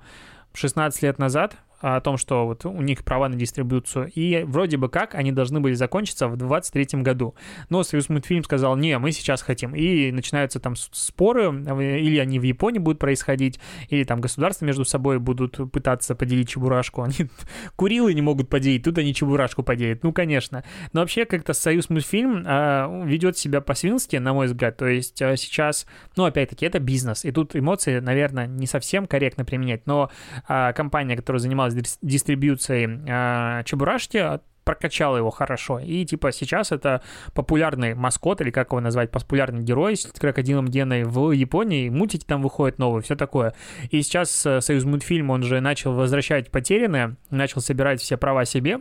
16 0.55 1.03
лет 1.03 1.19
назад, 1.19 1.57
о 1.81 2.01
том, 2.01 2.17
что 2.17 2.47
вот 2.47 2.65
у 2.65 2.81
них 2.83 3.05
права 3.05 3.29
на 3.29 3.37
дистрибуцию, 3.37 4.11
и 4.15 4.45
вроде 4.45 4.77
бы 4.77 4.89
как 4.89 5.15
они 5.15 5.33
должны 5.33 5.61
были 5.61 5.75
закончиться 5.75 6.29
в 6.29 6.37
23 6.37 7.03
году. 7.03 7.35
Но 7.69 7.83
Союз 7.83 8.09
мультфильм 8.09 8.45
сказал, 8.45 8.77
не, 8.77 8.99
мы 8.99 9.13
сейчас 9.13 9.43
хотим. 9.43 9.75
И 9.75 10.11
начинаются 10.13 10.61
там 10.61 10.75
споры, 10.77 11.45
или 11.45 12.19
они 12.19 12.39
в 12.39 12.43
Японии 12.43 12.79
будут 12.79 12.99
происходить, 12.99 13.59
или 13.89 14.05
там 14.05 14.21
государства 14.21 14.65
между 14.65 14.85
собой 14.85 15.19
будут 15.19 15.73
пытаться 15.73 16.15
поделить 16.15 16.49
чебурашку. 16.51 17.03
Они 17.03 17.15
Курилы 17.77 18.15
не 18.15 18.23
могут 18.23 18.49
поделить, 18.49 18.85
тут 18.85 18.99
они 18.99 19.15
чебурашку 19.15 19.63
поделят. 19.63 20.03
Ну, 20.03 20.13
конечно. 20.13 20.65
Но 20.93 21.01
вообще 21.01 21.25
как-то 21.25 21.53
Союз 21.53 21.91
мультфильм 21.91 22.45
э, 22.47 23.05
ведет 23.05 23.39
себя 23.39 23.61
по-свински, 23.61 24.17
на 24.17 24.33
мой 24.33 24.47
взгляд. 24.47 24.77
То 24.77 24.87
есть 24.87 25.21
э, 25.23 25.37
сейчас, 25.37 25.87
ну, 26.17 26.25
опять-таки, 26.25 26.67
это 26.67 26.79
бизнес. 26.79 27.25
И 27.25 27.33
тут 27.33 27.57
эмоции, 27.57 28.01
наверное, 28.01 28.47
не 28.47 28.67
совсем 28.67 29.07
корректно 29.07 29.45
применять. 29.45 29.87
Но 29.87 30.11
э, 30.49 30.73
компания, 30.75 31.17
которая 31.17 31.41
занималась 31.41 31.64
дистрибьюцией 31.71 33.01
э, 33.07 33.65
чебурашки, 33.65 34.41
прокачала 34.65 35.17
его 35.17 35.31
хорошо. 35.31 35.79
И 35.79 36.05
типа 36.05 36.33
сейчас 36.33 36.73
это 36.73 37.03
популярный 37.35 37.95
маскот, 37.95 38.41
или 38.41 38.51
как 38.51 38.71
его 38.71 38.81
назвать, 38.81 39.11
популярный 39.11 39.63
герой 39.63 39.97
с 39.97 40.07
крокодилом 40.07 40.69
Геной 40.69 41.05
в 41.05 41.31
Японии. 41.33 41.89
Мультики 41.89 42.25
там 42.25 42.43
выходят 42.43 42.79
новые, 42.79 43.03
все 43.03 43.15
такое. 43.15 43.55
И 43.91 44.03
сейчас 44.03 44.45
э, 44.47 44.61
Союз 44.61 44.85
мультфильм, 44.85 45.31
он 45.31 45.43
же 45.43 45.61
начал 45.61 45.93
возвращать 45.95 46.51
потерянное, 46.51 47.17
начал 47.31 47.61
собирать 47.61 48.01
все 48.01 48.17
права 48.17 48.45
себе, 48.45 48.81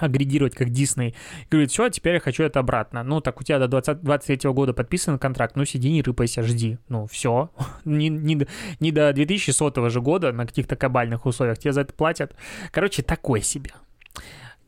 агрегировать 0.00 0.54
как 0.54 0.70
Дисней. 0.70 1.14
Говорит, 1.50 1.70
все, 1.70 1.88
теперь 1.88 2.14
я 2.14 2.20
хочу 2.20 2.42
это 2.42 2.60
обратно. 2.60 3.02
Ну, 3.02 3.20
так 3.20 3.40
у 3.40 3.44
тебя 3.44 3.58
до 3.58 3.68
20, 3.68 4.02
23 4.02 4.50
года 4.50 4.72
подписан 4.72 5.18
контракт, 5.18 5.56
ну, 5.56 5.64
сиди, 5.64 5.90
не 5.90 6.02
рыпайся, 6.02 6.42
жди. 6.42 6.78
Ну, 6.88 7.06
все. 7.06 7.50
не, 7.84 8.08
не, 8.08 8.46
не 8.80 8.92
до 8.92 9.12
2100 9.12 9.88
же 9.88 10.00
года 10.00 10.32
на 10.32 10.46
каких-то 10.46 10.76
кабальных 10.76 11.26
условиях 11.26 11.58
тебе 11.58 11.72
за 11.72 11.82
это 11.82 11.92
платят. 11.92 12.34
Короче, 12.72 13.02
такой 13.02 13.42
себе. 13.42 13.70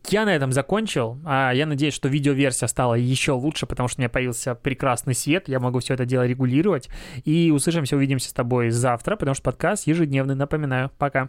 Я 0.09 0.25
на 0.25 0.35
этом 0.35 0.53
закончил. 0.53 1.19
А 1.25 1.53
я 1.53 1.67
надеюсь, 1.67 1.95
что 1.95 2.09
видеоверсия 2.09 2.69
стала 2.69 2.95
еще 2.95 3.33
лучше, 3.33 3.67
потому 3.67 3.89
что 3.89 4.01
у 4.01 4.03
меня 4.03 4.09
появился 4.09 4.55
прекрасный 4.55 5.15
свет. 5.15 5.49
Я 5.49 5.61
могу 5.61 5.79
все 5.79 5.95
это 5.95 6.05
дело 6.05 6.27
регулировать. 6.27 6.89
И 7.25 7.51
услышимся, 7.51 7.97
увидимся 7.97 8.29
с 8.29 8.33
тобой 8.33 8.71
завтра, 8.71 9.17
потому 9.17 9.35
что 9.35 9.45
подкаст 9.45 9.87
ежедневный. 9.87 10.35
Напоминаю. 10.35 10.91
Пока. 10.99 11.29